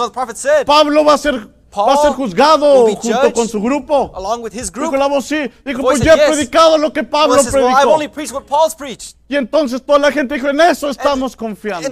[0.66, 4.12] Pablo va a ser, va a ser juzgado junto con su grupo.
[4.14, 5.50] along with his group, Dijo la voz, sí.
[5.64, 7.94] Dijo, pues yo he predicado lo que Pablo predicó.
[7.94, 9.16] only preached what Paul's preached.
[9.26, 11.88] Y entonces toda la gente dijo, en eso estamos And confiando.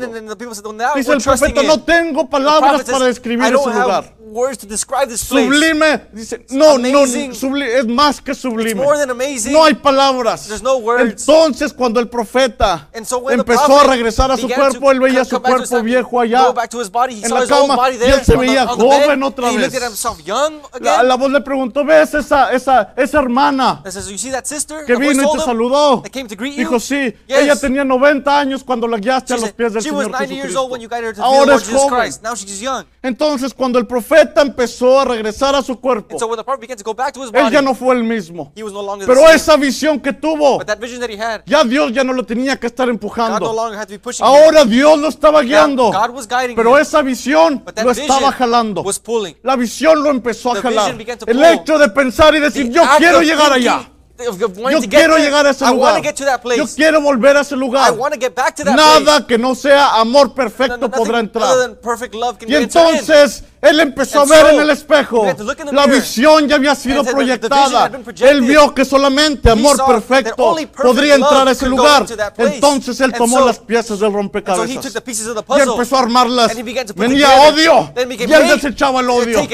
[0.94, 4.04] Dice el profeta, no tengo palabras para describir ese lugar.
[4.04, 5.44] have words to describe this place.
[5.44, 8.74] Sublime, dice, no, no, es más que It's sublime.
[8.74, 9.52] more than amazing.
[9.52, 10.46] No hay palabras.
[10.46, 11.26] There's no words.
[11.26, 16.20] Entonces cuando el profeta empezó a regresar a su cuerpo, él veía su cuerpo viejo
[16.20, 16.52] allá.
[17.22, 19.71] En la cama, y él se veía joven otra vez.
[19.80, 21.08] Himself young La, again.
[21.08, 24.96] la voz le preguntó, ¿ves esa, esa, esa hermana says, you see that sister que
[24.96, 26.02] vino y te saludó?
[26.02, 26.58] that came to greet you?
[26.58, 27.38] Dijo, sí, Yes.
[27.38, 30.70] ella tenía 90 años cuando la guiaste a los pies del Señor 90 years old
[30.70, 32.00] when you guided her to the Ahora es joven.
[32.00, 32.22] Christ.
[32.22, 32.84] Now she's young.
[33.02, 36.28] Entonces cuando el profeta empezó a regresar a su cuerpo, so
[37.24, 38.52] his él body, ya no fue el mismo.
[38.54, 42.58] he was no Pero esa visión que tuvo, had, ya Dios ya no lo tenía
[42.58, 43.52] que estar God no empujando.
[43.52, 44.32] longer had to be pushing him.
[44.32, 45.90] Ahora Dios lo estaba Now, guiando.
[46.28, 46.82] Guiding Pero him.
[46.82, 48.84] esa visión lo estaba jalando.
[49.42, 50.96] La visión lo empezó a jalar.
[51.26, 53.91] El hecho de pensar y decir, yo quiero llegar allá.
[54.22, 55.96] Yo quiero llegar a ese lugar.
[55.96, 56.58] to get to that place.
[56.58, 57.92] Yo quiero volver a ese I lugar.
[57.92, 59.26] want to get back to that Nada place.
[59.26, 61.76] que no sea amor perfecto podrá entrar.
[62.46, 65.26] Y entonces él empezó a ver so, en el espejo.
[65.70, 67.90] La visión ya había sido proyectada.
[68.20, 72.04] Él vio que solamente amor perfecto podría entrar a ese lugar.
[72.36, 74.82] Entonces él tomó so- las piezas del rompecabezas.
[74.82, 76.50] took the pieces of the Y empezó a armarlas.
[76.50, 77.92] And he began to put Venía odio.
[77.96, 79.46] Y él desechaba el odio.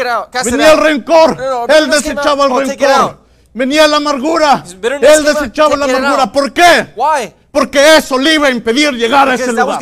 [0.44, 1.36] Venía el rencor.
[1.68, 2.52] Él desechaba el.
[2.52, 3.27] Oh, rencor.
[3.58, 4.64] Venía la amargura.
[5.00, 6.30] Él desechaba la amargura.
[6.30, 6.92] ¿Por qué?
[6.94, 7.34] Why?
[7.50, 9.80] Porque eso le iba a impedir llegar a ese lugar.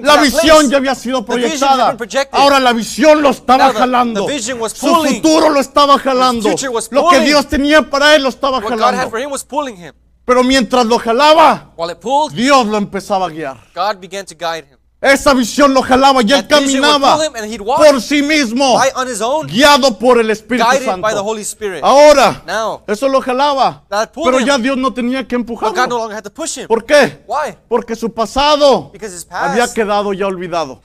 [0.00, 1.96] La visión ya había sido proyectada.
[2.30, 4.28] Ahora la visión lo estaba jalando.
[4.72, 6.54] Su futuro lo estaba jalando.
[6.90, 7.20] Lo que.
[7.20, 9.10] Dios tenía para él lo estaba jalando.
[10.24, 11.74] Pero mientras lo jalaba,
[12.32, 13.58] Dios lo empezaba a guiar.
[15.04, 17.18] Esa visión lo jalaba y él caminaba
[17.76, 18.80] por sí mismo,
[19.20, 21.06] own, guiado por el Espíritu Santo.
[21.82, 23.84] Ahora, Now, eso lo jalaba.
[24.14, 26.08] Pero ya Dios no tenía que no empujarlo.
[26.66, 27.22] ¿Por qué?
[27.26, 27.54] Why?
[27.68, 28.92] Porque su pasado
[29.30, 30.80] había quedado ya olvidado.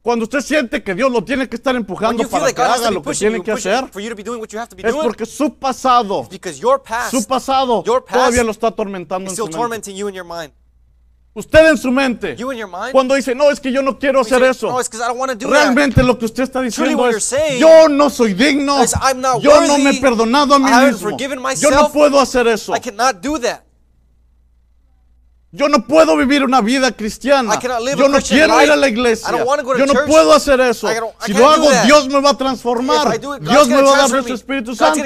[0.00, 3.02] Cuando usted siente que Dios lo tiene que estar empujando para like que haga lo
[3.02, 3.84] que tiene que hacer,
[4.84, 6.26] es porque su pasado,
[6.84, 9.90] past su pasado past todavía lo está atormentando en su mente.
[11.38, 12.36] Usted en su mente,
[12.90, 14.76] cuando dice, no, es que yo no quiero hacer eso,
[15.38, 18.84] realmente lo que usted está diciendo es, yo no soy digno,
[19.40, 21.16] yo no me he perdonado a mí mismo,
[21.60, 23.60] yo no puedo hacer eso, I cannot do that.
[25.52, 27.56] yo no puedo vivir una vida cristiana,
[27.96, 30.88] yo no quiero ir a la iglesia, yo no puedo hacer eso,
[31.24, 31.70] si lo hago.
[31.84, 34.34] Dios me va a transformar, Dios me va a dar su.
[34.34, 35.04] Espíritu Santo.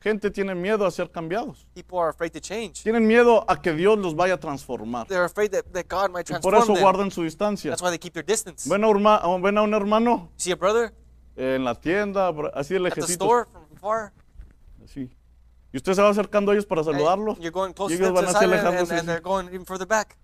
[0.00, 1.66] Gente tiene miedo a ser cambiados.
[1.74, 2.82] People are afraid to change.
[2.84, 5.06] Tienen miedo a que Dios los vaya a transformar.
[5.08, 6.82] They're afraid that, that God might Y por transform eso them.
[6.82, 7.70] guardan su distancia.
[7.70, 8.68] That's why they keep their distance.
[8.68, 10.92] Ven a, urma- a- ven a un hermano See a brother
[11.36, 13.46] en la tienda, así de lejecitos.
[14.84, 15.10] así.
[15.72, 17.38] Y usted se va acercando a ellos para and saludarlos.
[17.38, 18.92] You're going close Y ellos van and, alejándose.
[18.92, 20.16] and, and they're going even further back.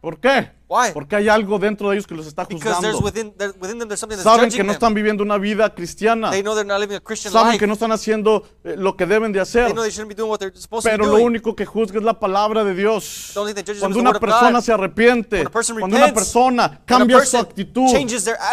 [0.00, 0.50] ¿Por qué?
[0.74, 0.90] Why?
[0.92, 2.98] Porque hay algo dentro de ellos que los está juzgando.
[2.98, 6.32] within, there, within them there's something that's Saben que no están viviendo una vida cristiana.
[6.32, 7.60] They know they're not living a Christian Saben life.
[7.60, 9.66] que no están haciendo eh, lo que deben de hacer.
[9.66, 10.40] They know they be doing what
[10.82, 13.32] Pero lo único que juzga es la palabra de Dios.
[13.78, 17.92] Cuando una persona se arrepiente, cuando una persona cambia su actitud,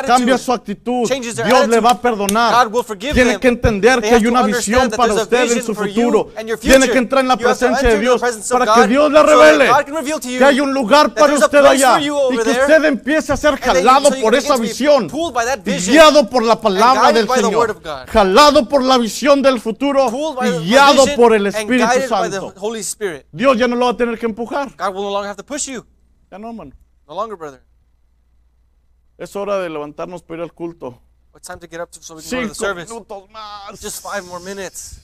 [0.05, 2.69] cambia su actitud, Dios le va a perdonar.
[2.99, 6.29] Tiene que entender They que hay una visión para usted en su futuro.
[6.59, 9.71] Tiene que entrar en la presencia de Dios para que Dios le revele
[10.37, 11.99] que hay un lugar para usted allá
[12.31, 15.09] y que usted empiece a ser then jalado so por esa visión,
[15.63, 20.09] vision guiado por la palabra del Señor, jalado por la visión del futuro
[20.41, 22.53] the guiado por el Espíritu Santo.
[23.31, 24.75] Dios ya no lo va a tener que empujar.
[24.77, 25.85] God will no longer have to push you.
[26.31, 26.71] Ya no, mano.
[27.07, 27.61] No longer, brother.
[29.17, 31.01] Es hora de levantarnos para ir al culto.
[31.35, 32.89] It's time to get up to, so we can go to the Cinco service.
[32.91, 33.79] minutos más.
[33.81, 35.01] Just five more minutes.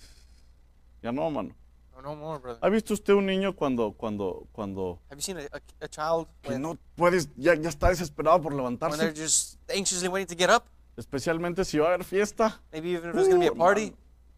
[1.01, 1.55] Ya no, mano.
[1.97, 2.59] No, no more, brother.
[2.61, 6.27] ¿Ha visto usted un niño cuando, cuando, cuando Have you seen a, a, a child
[6.43, 8.97] que when, no puedes, ya, ya está desesperado por when levantarse?
[8.99, 10.65] they're just anxiously waiting to get up?
[10.95, 12.61] Especialmente si va a haber fiesta.
[12.71, 13.93] Maybe even if there's going to be a Uh, party.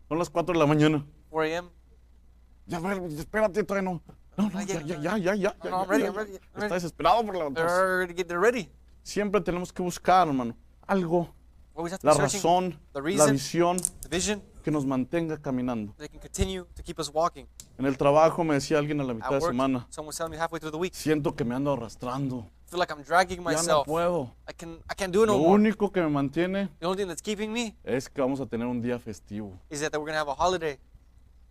[0.07, 1.05] Son las 4 de la mañana.
[1.29, 1.69] 4 a.m.
[2.65, 4.01] Ya, a ver, espérate, todavía no.
[4.37, 5.55] No, no, ya, ya, ya, ya, ya.
[5.59, 6.21] No, ya, no, I'm ya, ready, ya, I'm ya.
[6.21, 6.73] ready, I'm Está ready.
[6.75, 7.73] desesperado por They're levantarse.
[7.75, 8.69] already get they're ready.
[9.03, 10.55] Siempre tenemos que buscar, hermano,
[10.87, 11.27] algo,
[11.75, 14.71] We always have to la be searching razón, the la reason, visión the vision, que
[14.71, 15.93] nos mantenga caminando.
[15.97, 17.45] that can continue to keep us walking.
[17.77, 20.31] En el trabajo me decía alguien a la mitad At de work, semana, someone's telling
[20.31, 22.45] me halfway through the week, siento que me ando arrastrando.
[22.67, 23.85] I feel like I'm dragging Ya no myself.
[23.87, 24.31] puedo.
[24.47, 25.53] I can I can't do it Lo no more.
[25.55, 28.67] único que me mantiene The only thing that's keeping me es que vamos a tener
[28.67, 29.59] un día festivo.
[29.69, 30.77] is that we're gonna have a holiday.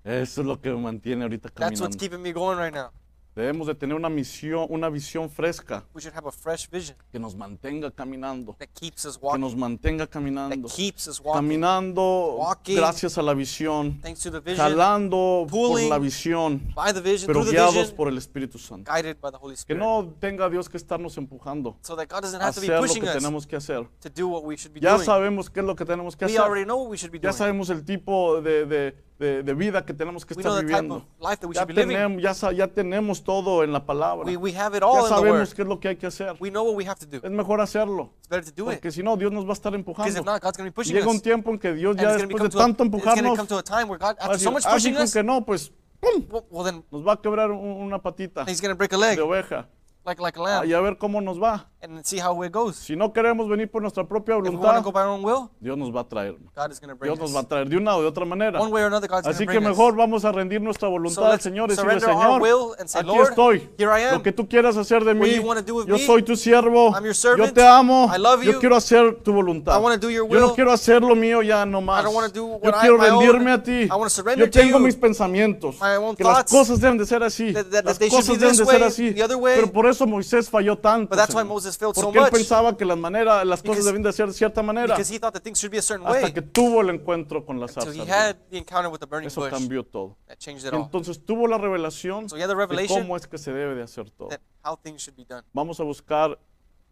[0.05, 1.99] Eso es lo que me mantiene ahorita That's what's caminando.
[1.99, 2.91] keeping me going right now.
[3.39, 7.21] Debemos de tener una misión, una visión fresca We should have a fresh vision que
[7.21, 9.41] nos mantenga caminando, that keeps us que walking.
[9.41, 11.35] nos mantenga That caminando, keeps us walking.
[11.43, 12.75] caminando Walking.
[12.75, 17.01] gracias a la visión, Thanks to the vision, jalando por pulling, la visión, by the
[17.01, 18.91] vision, pero through the guiados vision, por el Espíritu Santo.
[18.93, 19.81] guided by the Holy Que Spirit.
[19.83, 22.81] no tenga Dios que estarnos empujando So that God doesn't a have to be hacer
[22.81, 23.87] lo pushing que us tenemos que hacer.
[24.01, 25.05] to do what we should be Ya doing.
[25.07, 26.41] sabemos qué es lo que tenemos que We hacer.
[26.45, 27.39] already know what we should be Ya doing.
[27.39, 30.73] sabemos el tipo de, de- de- de vida que tenemos que We know estar the
[30.73, 30.95] type viviendo.
[30.97, 31.97] of life that we Ya should be living.
[31.97, 34.25] tenemos, ya, sa- ya tenemos todo en la palabra.
[34.25, 36.35] We, we have it Ya all sabemos qué es lo que hay que hacer.
[36.41, 37.19] We know what we have to do.
[37.23, 38.15] Es mejor hacerlo.
[38.21, 38.77] It's better to do it.
[38.77, 40.19] Porque si no, Dios nos va a estar empujando.
[40.19, 42.83] if not, God's be pushing llega un tiempo en que Dios ya después de tanto
[42.83, 44.73] a, empujarnos, come to a time where God, va a after so decir, much "Ah,
[44.73, 45.71] pushing dijo us, que no, pues
[46.01, 46.25] ¡pum!
[46.31, 48.97] well, well then nos va a quebrar un- una patita He's going to break a
[48.97, 49.69] leg, de oveja.
[50.09, 51.67] Like like a lamb y a ver cómo nos va.
[51.81, 52.75] and see how it goes.
[52.77, 55.49] Si no queremos venir por nuestra propia want to voluntad, go by our own will,
[55.61, 56.35] Dios nos va a traer.
[56.57, 58.61] God is to bring Dios nos va a traer de una o de otra manera.
[58.61, 59.97] One way or another, God's Así to que mejor us.
[59.99, 63.01] vamos a rendir nuestra So voluntad al let's Señor y decirle, Señor, will and say,
[63.01, 63.71] aquí Lord, estoy.
[63.79, 64.15] here I am.
[64.15, 66.89] Lo que tú quieras hacer de mí, yo me, soy tu siervo.
[66.89, 67.55] I'm your Yo servant.
[67.55, 68.11] te amo.
[68.13, 68.59] I love Yo you.
[68.61, 69.79] quiero hacer tu voluntad.
[69.81, 70.55] I do your Yo no will.
[70.57, 72.01] quiero hacer lo mío ya no más.
[72.03, 73.21] I don't do Yo what I- quiero my own.
[73.25, 73.83] rendirme a ti.
[73.85, 74.85] I wanna surrender Yo to tengo you.
[74.85, 75.77] mis pensamientos.
[75.81, 77.53] My own Que las cosas deben de ser así.
[77.53, 79.15] That- that- Las that cosas be deben de ser así.
[79.17, 81.11] Pero por eso Moisés falló tanto.
[81.11, 81.45] But that's why.
[81.45, 82.33] Moses failed so Porque él much.
[82.33, 84.95] pensaba que las maneras, las cosas Because- deben de ser de cierta manera.
[84.95, 86.33] Because he thought that things should be a certain Hasta way.
[86.33, 87.93] que tuvo el encuentro con la zarza.
[87.95, 89.51] he had the encounter with the burning Eso bush.
[89.51, 90.17] cambió todo.
[90.27, 90.83] That changed it all.
[90.83, 93.75] Entonces tuvo la revelación So he had the de revelation cómo es que se debe
[93.75, 94.29] de hacer todo.
[94.29, 95.43] that how things should be done.
[95.53, 96.39] Vamos a buscar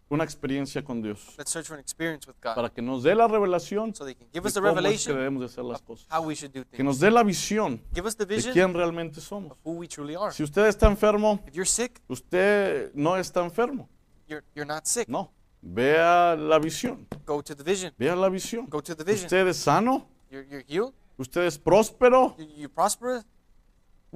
[0.08, 2.54] una experiencia con Dios Let's search for an experience with God.
[2.54, 5.16] para que nos dé la revelación So can give us the cómo es que revelation
[5.16, 6.06] debemos de hacer las cosas.
[6.10, 6.84] how we should do Que things.
[6.84, 9.52] nos dé la visión Give us the de vision quién realmente somos.
[9.52, 10.32] of who we truly are.
[10.32, 13.88] Si usted está enfermo, If you're sick, usted no está enfermo.
[14.28, 15.08] you're, you're not sick.
[15.08, 15.32] No.
[15.62, 17.08] Vea la visión.
[17.24, 17.92] Go to the vision.
[17.98, 18.66] Vea la visión.
[18.68, 19.24] Go to the vision.
[19.24, 20.08] Usted es sano.
[20.30, 20.92] You're, you're healed.
[21.18, 22.36] Usted es próspero.
[22.38, 23.24] You, you prosper.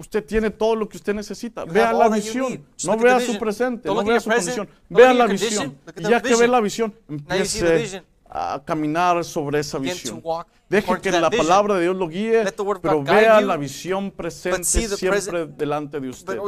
[0.01, 1.66] Usted tiene todo lo que usted necesita.
[1.66, 2.64] Vea la visión.
[2.84, 4.66] No vea su presente, no vea su condición.
[4.88, 5.76] Vea la visión.
[5.94, 8.03] Y ya que ve la visión, empiece.
[8.33, 10.22] A caminar sobre esa visión.
[10.68, 12.45] Deje que la palabra de Dios lo guíe,
[12.81, 16.39] pero vea la visión presente siempre delante de usted.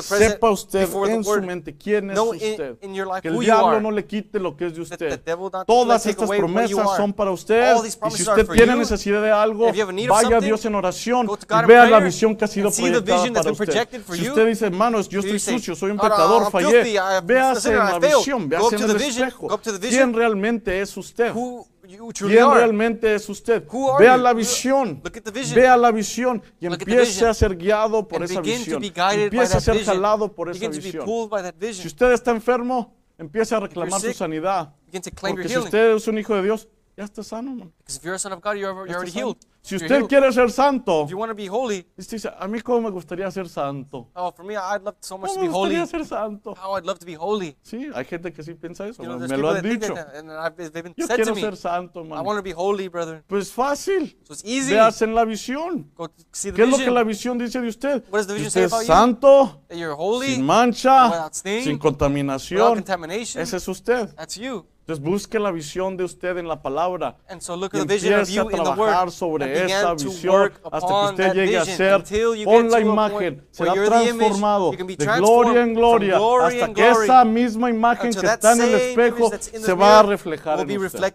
[0.00, 2.76] Sepa usted en su mente quién es usted.
[3.22, 5.22] Que el diablo no le quite lo que es de usted.
[5.64, 7.76] Todas estas promesas son para usted.
[7.84, 9.70] Y si usted tiene necesidad de algo,
[10.08, 13.88] vaya a Dios en oración y vea la visión que ha sido proyectada para usted.
[14.12, 17.78] Si usted dice, hermanos, yo estoy sucio, soy un "Oh, no, pecador, fallé, véase en
[17.78, 19.60] la failed." visión, véase en el espejo.
[19.88, 21.27] ¿Quién realmente es usted?
[21.34, 22.60] Who you truly ¿Quién are.
[22.60, 23.64] realmente es usted?
[23.72, 24.22] Who are Vea you?
[24.22, 25.00] la visión.
[25.02, 25.54] look at the vision.
[25.54, 27.30] Vea la visión y Look at the empiece vision.
[27.30, 28.80] a ser guiado por And esa begin to visión.
[28.82, 29.94] be guided by Empiece a that ser vision.
[29.96, 31.04] jalado por esa Begin to be visión.
[31.04, 34.74] pulled by that Si usted está enfermo, empiece a reclamar su sick, sanidad.
[34.86, 35.64] Begin to claim your Porque si healing.
[35.66, 36.68] usted es un hijo de Dios,
[36.98, 37.72] ya está sano, man.
[37.78, 39.36] Because if you're a son of God, you're, already healed.
[39.62, 40.08] Si You're usted healed.
[40.08, 42.90] quiere ser santo, If you want to be holy, usted dice, a mí cómo me
[42.90, 44.08] gustaría ser santo.
[44.16, 45.76] oh, for me, I'd love so much to ¿Cómo be me holy.
[45.76, 46.54] gustaría ser santo?
[46.56, 47.56] How I'd love to be holy.
[47.62, 49.68] Sí, hay gente que sí piensa eso, You know, me there's lo people han that
[49.68, 49.94] think dicho.
[49.94, 52.24] that, and I've, they've been Yo said to quiero me, ser santo, I man.
[52.24, 53.22] want to be holy, brother.
[53.28, 54.16] Pues fácil.
[54.24, 54.72] So it's easy.
[54.74, 55.90] Veas en la visión.
[55.94, 58.04] Go to see the ¿Qué es lo que la visión dice de usted?
[58.10, 58.86] What does the Que vision usted say es about you?
[58.86, 62.74] santo, That you're holy, sin mancha, without stain, sin without contaminación.
[62.74, 63.40] contamination.
[63.42, 64.08] Ese es usted.
[64.16, 64.66] That's you.
[64.88, 67.18] Entonces busque la visión de usted en la palabra.
[67.28, 71.64] And so look Y empiece a trabajar sobre esa visión hasta que usted llegue a
[71.66, 72.02] ser
[72.42, 78.26] con la imagen, será transformado de gloria en gloria hasta que esa misma imagen que
[78.26, 81.14] está en el espejo se va a reflejar en usted.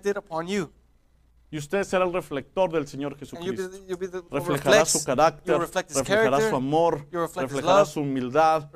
[1.50, 3.72] Y usted será el reflector del Señor Jesucristo.
[4.30, 8.70] Reflejará su carácter, reflejará su amor, reflejará su humildad.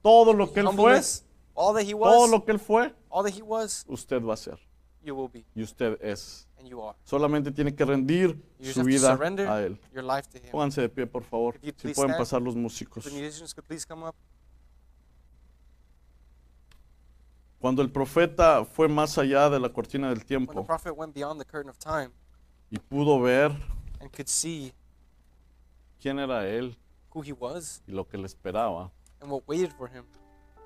[0.00, 1.02] Todo lo que Él fue,
[1.58, 4.34] all that he todo was, lo que Él fue, all that he was, usted va
[4.34, 4.58] a ser.
[5.02, 6.46] you will be, Y usted es.
[6.58, 6.96] and you are.
[7.04, 9.78] Solamente tiene que rendir You su vida a Él.
[9.92, 10.50] your life to him.
[10.50, 11.56] Pónganse de pie, por favor.
[11.62, 12.18] If Si pueden stand.
[12.18, 13.04] pasar los músicos.
[17.60, 21.44] Cuando el profeta fue más allá de la cortina del tiempo prophet went beyond the
[21.44, 22.10] curtain of time
[22.70, 23.50] y pudo ver
[24.00, 24.72] and could see
[26.00, 26.76] quién era Él
[27.12, 30.04] who he was y lo que le esperaba, and what waited for him,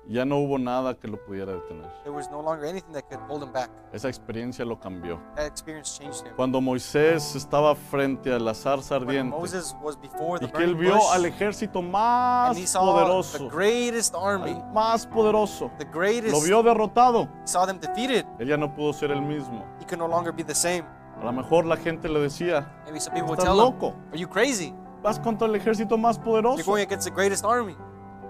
[0.07, 1.89] ya no hubo nada que lo pudiera detener.
[2.03, 3.69] there was no longer anything that could hold him back.
[3.93, 5.19] Esa experiencia lo cambió.
[5.35, 6.33] That experience changed him.
[6.35, 10.63] Cuando Moisés estaba frente a la zarza When ardiente Moses was before the y que
[10.63, 14.73] él burning vio bush, al ejército más and he saw the poderoso, greatest army, al
[14.73, 18.25] más poderoso, the lo greatest, vio derrotado, he saw them defeated.
[18.39, 19.65] él ya no pudo ser el mismo.
[19.79, 20.83] He could no longer be the same.
[21.21, 23.95] A lo mejor la gente le decía, Maybe some people would estás tell him, loco,
[24.11, 24.73] Are you crazy?
[25.01, 27.75] vas contra el ejército más You're poderoso, going against the greatest army.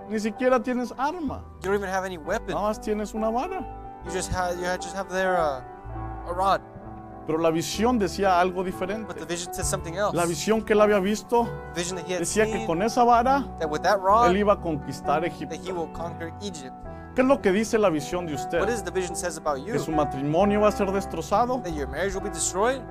[0.10, 2.50] Ni siquiera tienes arma, You don't even have any weapon.
[2.56, 3.60] nada más tienes una vara.
[4.06, 5.62] You just have you just have their uh,
[6.30, 6.62] a rod.
[7.26, 9.26] Pero la visión decía algo But the diferente.
[9.26, 10.14] vision says something else.
[10.16, 12.82] La visión que él había visto The vision that he had decía que seen con
[12.82, 15.56] esa vara that with that rod él iba a conquistar that Egipto.
[15.56, 16.74] he will conquer Egypt.
[17.16, 18.70] ¿Qué es lo que dice la visión de What usted?
[18.70, 19.72] is the vision says about you?
[19.72, 22.82] ¿Que su matrimonio va a ser destrozado That your marriage will be destroyed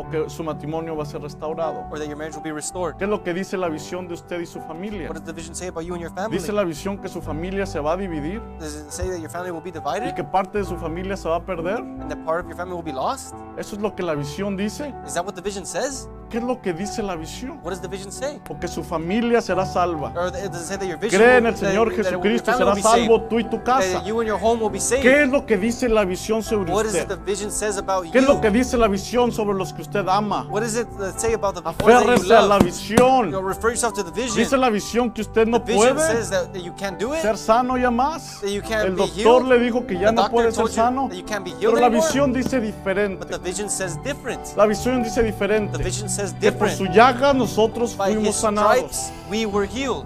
[0.00, 1.86] o que su matrimonio va a ser restaurado?
[1.90, 2.96] or that your marriage will be restored?
[2.96, 5.08] ¿Qué es lo que dice la visión de usted y su familia?
[5.08, 6.38] What does the vision say about you and your family?
[6.38, 9.30] Dice la visión que su familia se va a dividir Does it say that your
[9.30, 11.78] family will be y divided que parte de su familia se va a perder.
[11.78, 13.34] and that part of your family will be lost?
[13.56, 14.92] Eso es lo que la visión dice.
[15.06, 16.08] Is that what the vision says?
[16.30, 17.60] ¿Qué es lo que dice la visión?
[17.62, 18.40] What does the vision say?
[18.44, 20.12] Porque su familia será salva.
[20.16, 23.38] Or does it say that your vision Cree en el Señor Jesucristo, será salvo tú
[23.40, 23.98] y tu casa.
[23.98, 25.02] that you and your home will be saved?
[25.02, 27.08] ¿Qué es lo que dice la visión sobre What is it usted?
[27.18, 28.54] the vision says about ¿Qué es lo que you?
[28.54, 30.46] dice la visión sobre los que usted ama?
[30.48, 30.86] What does it
[31.18, 32.60] say about the people that you Aférrese a la love?
[32.88, 33.46] You know, visión.
[33.46, 34.36] refer yourself to the vision.
[34.36, 37.14] Dice la visión que usted The no vision puede says that, that you can't do
[37.14, 37.22] it.
[37.22, 38.40] ser sano ya más.
[38.40, 39.48] That you can't El be doctor healed.
[39.48, 41.08] le dijo que ya The no puede ser you sano.
[41.08, 42.06] that you can't be healed Pero la anymore.
[42.06, 43.26] visión dice But diferente.
[43.26, 44.40] the vision says different.
[44.56, 45.78] La visión dice The diferente.
[45.82, 48.76] vision says Que por su llaga nosotros By fuimos his sanados.
[48.78, 50.04] stripes we were healed.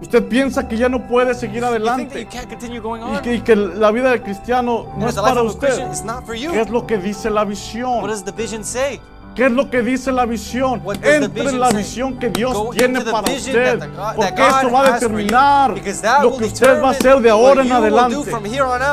[0.00, 2.20] Usted piensa que ya no puede seguir adelante.
[2.20, 2.26] Y
[3.22, 5.90] que, y que la vida del cristiano no And es para usted.
[5.90, 6.02] is.
[6.52, 8.02] ¿Qué es lo que dice la visión?
[9.36, 10.82] ¿Qué es lo que dice la visión?
[11.02, 13.80] Entre en la visión que Dios Go tiene para usted.
[14.16, 15.74] Porque eso va a determinar
[16.22, 18.32] lo que usted va a hacer de ahora en adelante.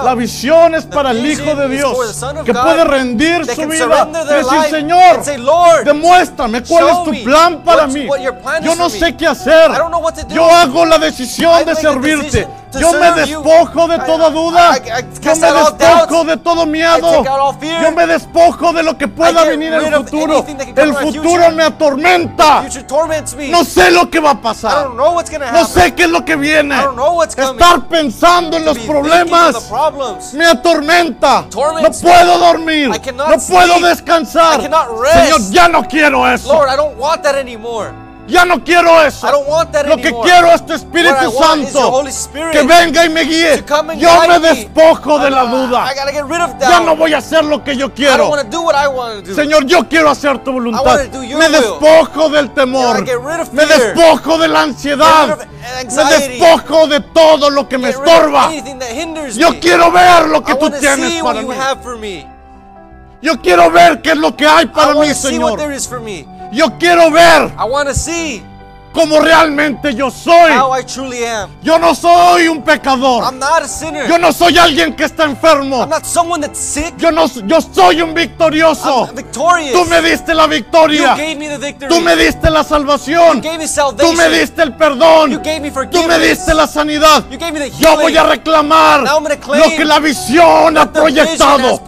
[0.03, 4.59] La visión es para el Hijo de Dios que puede rendir su vida y decir,
[4.69, 5.23] Señor,
[5.85, 8.05] demuéstrame cuál es tu plan para mí.
[8.61, 9.71] Yo no sé qué hacer.
[10.27, 12.45] Yo hago la decisión de servirte.
[12.79, 14.71] Yo me despojo de I- toda duda.
[15.21, 15.47] Yo me
[15.99, 17.23] despojo de todo miedo.
[17.83, 20.45] Yo me despojo de lo que pueda venir en el futuro.
[20.81, 22.63] El futuro me atormenta.
[23.51, 24.87] No sé lo que va a pasar.
[25.51, 26.75] No sé qué es lo que viene.
[27.53, 29.53] Estar pensando en los problemas
[30.33, 31.45] me atormenta.
[31.83, 32.89] No puedo dormir.
[33.27, 34.59] No puedo descansar.
[35.11, 36.47] Señor, ya no quiero eso.
[38.25, 39.27] Ya no quiero eso.
[39.89, 41.13] Lo que quiero es tu Espíritu
[41.73, 42.03] Santo
[42.51, 43.63] que venga y me guíe.
[43.99, 45.85] Yo me despojo de la I- duda.
[46.69, 48.29] Ya no voy a hacer lo que yo quiero.
[49.35, 50.83] Señor, yo quiero hacer tu voluntad.
[51.37, 52.95] Me despojo del temor.
[53.51, 55.37] Me despojo de la ansiedad.
[55.87, 56.03] Me
[56.39, 58.49] despojo de todo lo que me estorba.
[59.35, 61.47] Yo quiero ver lo que tú tienes para mí.
[63.21, 65.57] Yo quiero ver qué es lo que hay para mí, Señor.
[66.53, 68.43] Yo quiero ver I want to see
[68.93, 70.51] cómo realmente yo soy.
[70.51, 71.49] how I truly am.
[71.63, 73.23] Yo no soy un pecador.
[73.23, 74.07] I'm not a sinner.
[74.07, 75.81] Yo no soy alguien que está enfermo.
[75.81, 76.93] I'm not someone that's sick.
[76.97, 79.07] Yo no yo soy un victorioso.
[79.07, 79.73] I'm victorious.
[79.73, 81.15] Tú me diste la you victoria.
[81.15, 81.89] gave me the victory.
[81.89, 83.41] Tú me diste la you salvación.
[83.41, 84.15] gave me Tú salvation.
[84.17, 85.31] me diste el perdón.
[85.31, 86.07] You gave me Tú forgiveness.
[86.19, 87.23] me diste la sanidad.
[87.31, 87.99] You gave me the Yo healing.
[88.03, 91.81] voy a reclamar Now I'm gonna claim lo que la visión ha proyectado.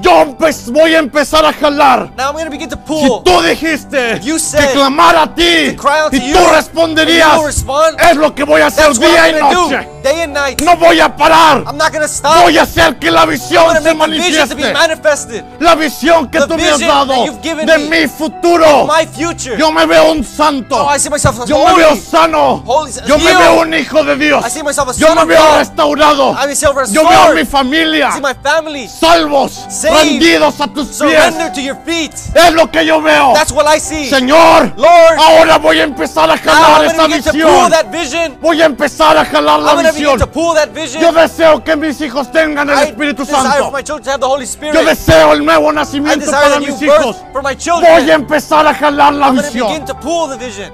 [0.00, 0.36] Yo
[0.72, 2.10] voy a empezar a jalar.
[2.16, 3.22] Now I'm to begin to Si pull.
[3.22, 7.96] tú dijiste you que said clamar a ti y tú you, responderías, respond.
[8.00, 9.88] es lo que voy a hacer día y noche.
[10.02, 10.60] Day and night.
[10.60, 11.64] No voy a parar.
[11.66, 12.42] I'm not to stop.
[12.42, 15.44] Voy a hacer que la visión se manifieste.
[15.60, 18.86] La visión que The tú me has dado de me mi futuro.
[18.86, 19.56] My future.
[19.56, 20.76] Yo me veo un santo.
[20.76, 21.82] oh, I see myself as Yo me holy.
[21.82, 22.62] veo sano.
[22.66, 24.44] Holy- Yo me veo un hijo de Dios.
[24.46, 26.32] I see myself as Yo me veo restaurado.
[26.32, 29.93] I myself Yo veo a mi familia I see my family salvos, Saved.
[29.94, 31.34] Rendidos a tus pies.
[32.34, 33.32] Es lo que yo veo.
[33.34, 34.08] That's what I see.
[34.08, 37.72] Señor, Lord, ahora voy a empezar a jalar esa visión.
[38.40, 40.18] Voy a empezar a jalar la visión.
[41.00, 43.72] Yo deseo que mis hijos tengan el I Espíritu Santo.
[44.72, 47.16] Yo deseo el nuevo nacimiento para mis hijos.
[47.80, 49.84] Voy a empezar a jalar la I'm visión.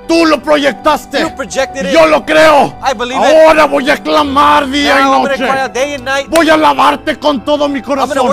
[0.09, 1.21] Tú lo proyectaste.
[1.21, 1.93] You projected it.
[1.93, 2.75] Yo lo creo.
[2.83, 3.47] I believe it.
[3.47, 5.45] Ahora voy a clamar día Now y noche.
[6.29, 8.31] Voy a alabarte con todo mi corazón.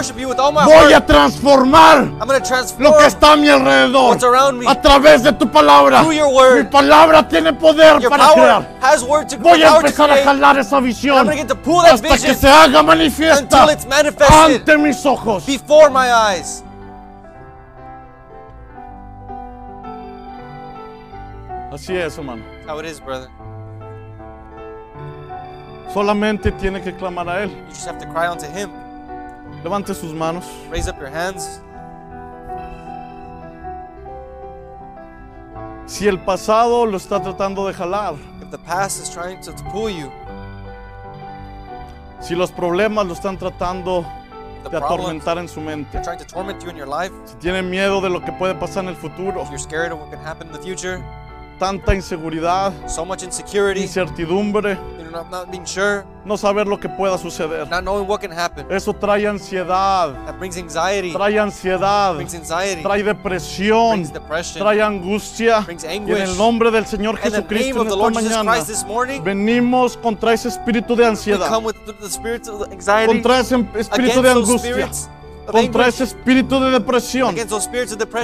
[0.68, 4.18] Voy a transformar I'm going to transform lo que está a mi alrededor
[4.68, 6.04] a través de tu palabra.
[6.04, 8.68] Mi palabra tiene poder Your para crear.
[9.40, 13.68] Voy a empezar a jalar esa visión hasta que se haga manifiesta
[14.44, 15.46] ante mis ojos.
[15.46, 16.64] before my eyes.
[21.72, 22.44] Así es, hermano.
[22.44, 23.30] That's how it is, brother.
[25.94, 27.50] Solamente tiene que clamar a Él.
[27.50, 28.87] You just have to cry unto Him.
[29.68, 30.46] Levante sus manos.
[30.72, 31.60] Raise up your hands.
[35.86, 39.64] Si el pasado lo está tratando de jalar, If the past is trying to, to
[39.66, 40.10] pull you,
[42.22, 44.06] si los problemas lo están tratando
[44.64, 47.36] the de problems atormentar en su mente, trying to torment you in your life, si
[47.36, 50.10] tiene miedo de lo que puede pasar en el futuro, if you're scared of what
[50.10, 51.04] can happen in the future,
[51.58, 56.80] tanta inseguridad, so much insecurity, incertidumbre, you know, not, not being sure, no saber lo
[56.80, 57.68] que pueda suceder.
[57.70, 62.82] not knowing what can happen, Eso trae ansiedad, that brings anxiety, trae ansiedad, brings anxiety,
[62.84, 64.64] trae depresión, brings depression.
[64.64, 65.62] trae angustia.
[65.62, 66.20] brings Y en anguish.
[66.20, 70.96] el nombre del Señor Jesucristo en esta Lord mañana, this morning, venimos contra ese espíritu
[70.96, 74.74] de we ansiedad, come with the, spirit of anxiety, contra ese espíritu against de angustia,
[74.74, 75.10] spirits
[75.52, 77.36] contra ese espíritu de depresión.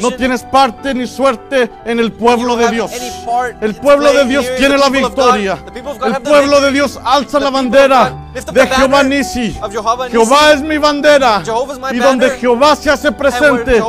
[0.02, 2.92] No tienes parte ni suerte en el pueblo de Dios.
[3.62, 5.58] El pueblo de Dios tiene la victoria.
[6.06, 9.58] El pueblo de Dios alza la bandera de Jehová Nisi.
[10.12, 11.44] Jehová es mi bandera.
[11.92, 12.34] Y donde.
[12.34, 13.82] Jehová se hace presente,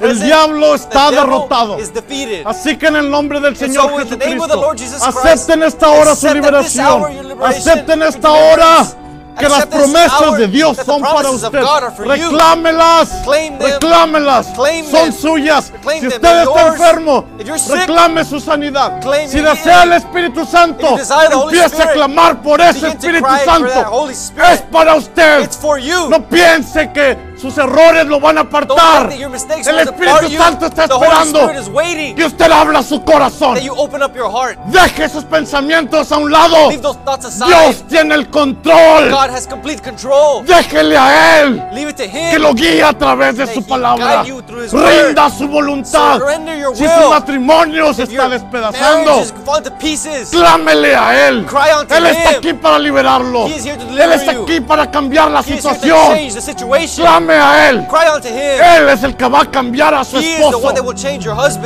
[0.00, 1.78] el diablo está derrotado.
[2.44, 7.04] Así que en el nombre del Señor Jesucristo, acepten esta hora su liberación.
[7.42, 8.86] Acepten esta hora.
[9.38, 11.64] Que las promesas de Dios son para usted.
[11.98, 13.26] Reclámelas.
[13.58, 14.48] Reclámelas.
[14.90, 15.72] Son suyas.
[16.00, 17.24] Si usted está enfermo,
[17.70, 19.00] reclame su sanidad.
[19.28, 19.94] Si desea el.
[19.94, 24.08] Espíritu Santo, empiece a clamar por ese Espíritu Santo.
[24.10, 25.48] Es para usted.
[26.08, 29.12] No piense que sus errores lo van a apartar.
[29.12, 30.30] El Espíritu.
[30.38, 31.50] Santo está esperando
[32.16, 33.58] que usted abra su corazón.
[34.64, 36.70] Deje sus pensamientos a un lado.
[36.70, 39.14] Dios tiene el control.
[40.46, 41.62] Déjele a Él
[42.30, 44.22] que lo guíe a través de su palabra.
[44.22, 46.18] Rinda su voluntad.
[46.72, 49.22] Si su matrimonio se está despedazando,
[50.30, 51.46] clámele a Él.
[51.90, 53.48] Él está aquí para liberarlo.
[53.48, 56.30] Él está aquí para cambiar la situación.
[56.40, 57.33] situation.
[57.34, 57.86] Clame a Él.
[58.78, 60.70] Él es el que va a cambiar a su esposo.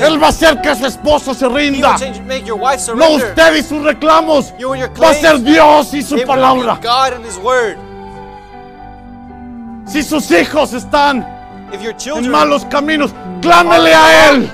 [0.00, 1.96] Él va a hacer que su esposo se rinda.
[2.94, 4.54] No usted y sus reclamos.
[4.58, 5.40] You and your Va a ser.
[5.40, 6.78] Dios y su palabra.
[9.86, 11.26] Si sus hijos están
[11.72, 13.10] en malos caminos,
[13.40, 14.50] clámele a Él.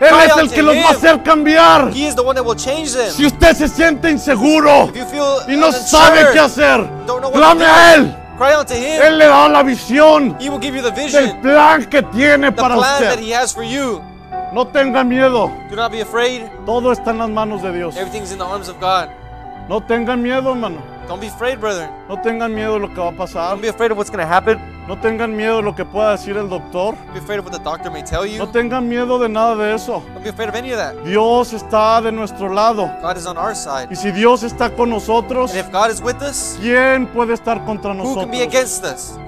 [0.00, 1.92] Él es el que los va a hacer cambiar.
[1.94, 3.10] He is the one that will change them.
[3.10, 4.90] Si usted se siente inseguro
[5.46, 6.88] y no sabe qué hacer,
[7.32, 8.21] clame a Él.
[8.38, 9.02] Cry unto Him.
[9.02, 12.50] Él le da la visión He will give you the del vision, plan que tiene
[12.50, 13.24] the para plan that usted.
[13.24, 14.02] He has for you.
[14.52, 15.50] No tenga miedo.
[15.70, 16.42] Do not be afraid.
[16.66, 17.96] Todo está en las manos de Dios.
[17.96, 19.08] Everything's in the arms of God.
[19.68, 20.82] No tengan miedo, hermano.
[21.08, 21.88] Don't be afraid, brother.
[22.08, 23.50] No tengan miedo de lo que va a pasar.
[23.50, 24.58] Don't be afraid of what's going to happen.
[24.88, 26.96] No tengan miedo de lo que pueda decir el doctor.
[26.96, 28.38] Don't be afraid of what the doctor may tell you.
[28.38, 30.02] No tengan miedo de nada de eso.
[30.12, 30.96] Don't be afraid of any of that.
[31.04, 32.90] Dios está de nuestro lado.
[33.00, 33.88] God is on our side.
[33.90, 37.64] Y si Dios está con nosotros, And if God is with us, ¿quién puede estar
[37.64, 38.48] contra who can be nosotros?
[38.48, 39.18] against us?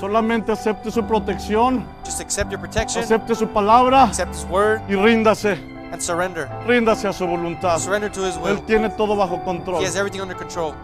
[0.00, 4.94] Solamente acepte su protección, Just accept your protection, acepte su palabra accept His word, y
[4.96, 5.52] ríndase.
[5.92, 6.48] and surrender.
[6.66, 7.78] Ríndase a su voluntad.
[7.78, 8.60] Surrender to His Él will.
[8.62, 9.80] tiene todo bajo control.
[9.80, 10.74] He has everything under control.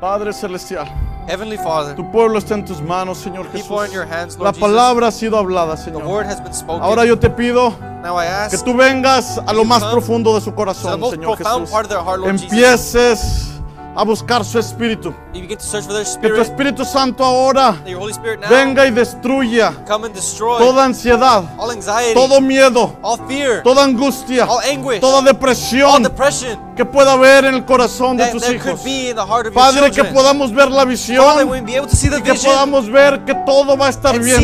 [0.00, 0.86] Padre Celestial,
[1.26, 3.92] Heavenly Father, tu pueblo está en tus manos, Señor are in Jesús.
[3.92, 4.60] your hands, La Lord Jesus.
[4.68, 6.04] palabra ha sido hablada, The Señor.
[6.06, 6.82] word has been spoken.
[6.82, 7.70] Ahora yo te pido
[8.02, 11.00] now I que ask tú vengas a lo You más profundo de su the corazón,
[11.10, 11.70] Señor Jesús.
[11.72, 12.52] heart, Lord Jesus.
[12.52, 13.55] Empieces
[13.96, 15.14] a buscar su espíritu.
[15.32, 15.64] Their Que tu
[16.02, 16.38] spirit.
[16.38, 17.76] Espíritu Santo ahora
[18.10, 19.72] Spirit now venga y destruya
[20.58, 22.94] toda ansiedad, all anxiety, todo miedo,
[23.26, 26.02] fear, toda angustia, anguish, toda depresión
[26.76, 28.80] que pueda haber en el corazón de that tus there hijos.
[29.54, 31.72] Padre, que podamos ver la Father, visión the
[32.18, 34.42] y que podamos ver que todo va a estar bien,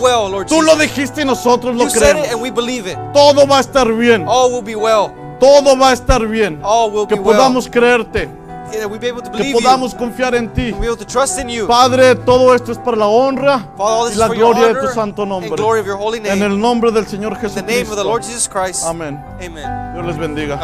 [0.00, 2.42] well, Lord Tú lo dijiste y nosotros lo You said it and creemos.
[2.42, 2.98] we believe it.
[3.12, 4.24] Todo va a estar bien.
[4.26, 5.12] All will be well.
[5.38, 6.60] Todo va a estar bien.
[6.62, 7.36] All will Que be well.
[7.36, 8.41] podamos creerte.
[8.72, 10.72] Yeah, we be able to Que podamos confiar en ti.
[11.66, 13.66] Padre, todo esto es para la honra
[14.12, 15.50] y la gloria de tu santo nombre.
[16.32, 17.94] En el nombre del Señor Jesucristo.
[18.84, 19.22] Amén.
[19.44, 19.92] Amen.
[19.94, 20.58] Dios les bendiga.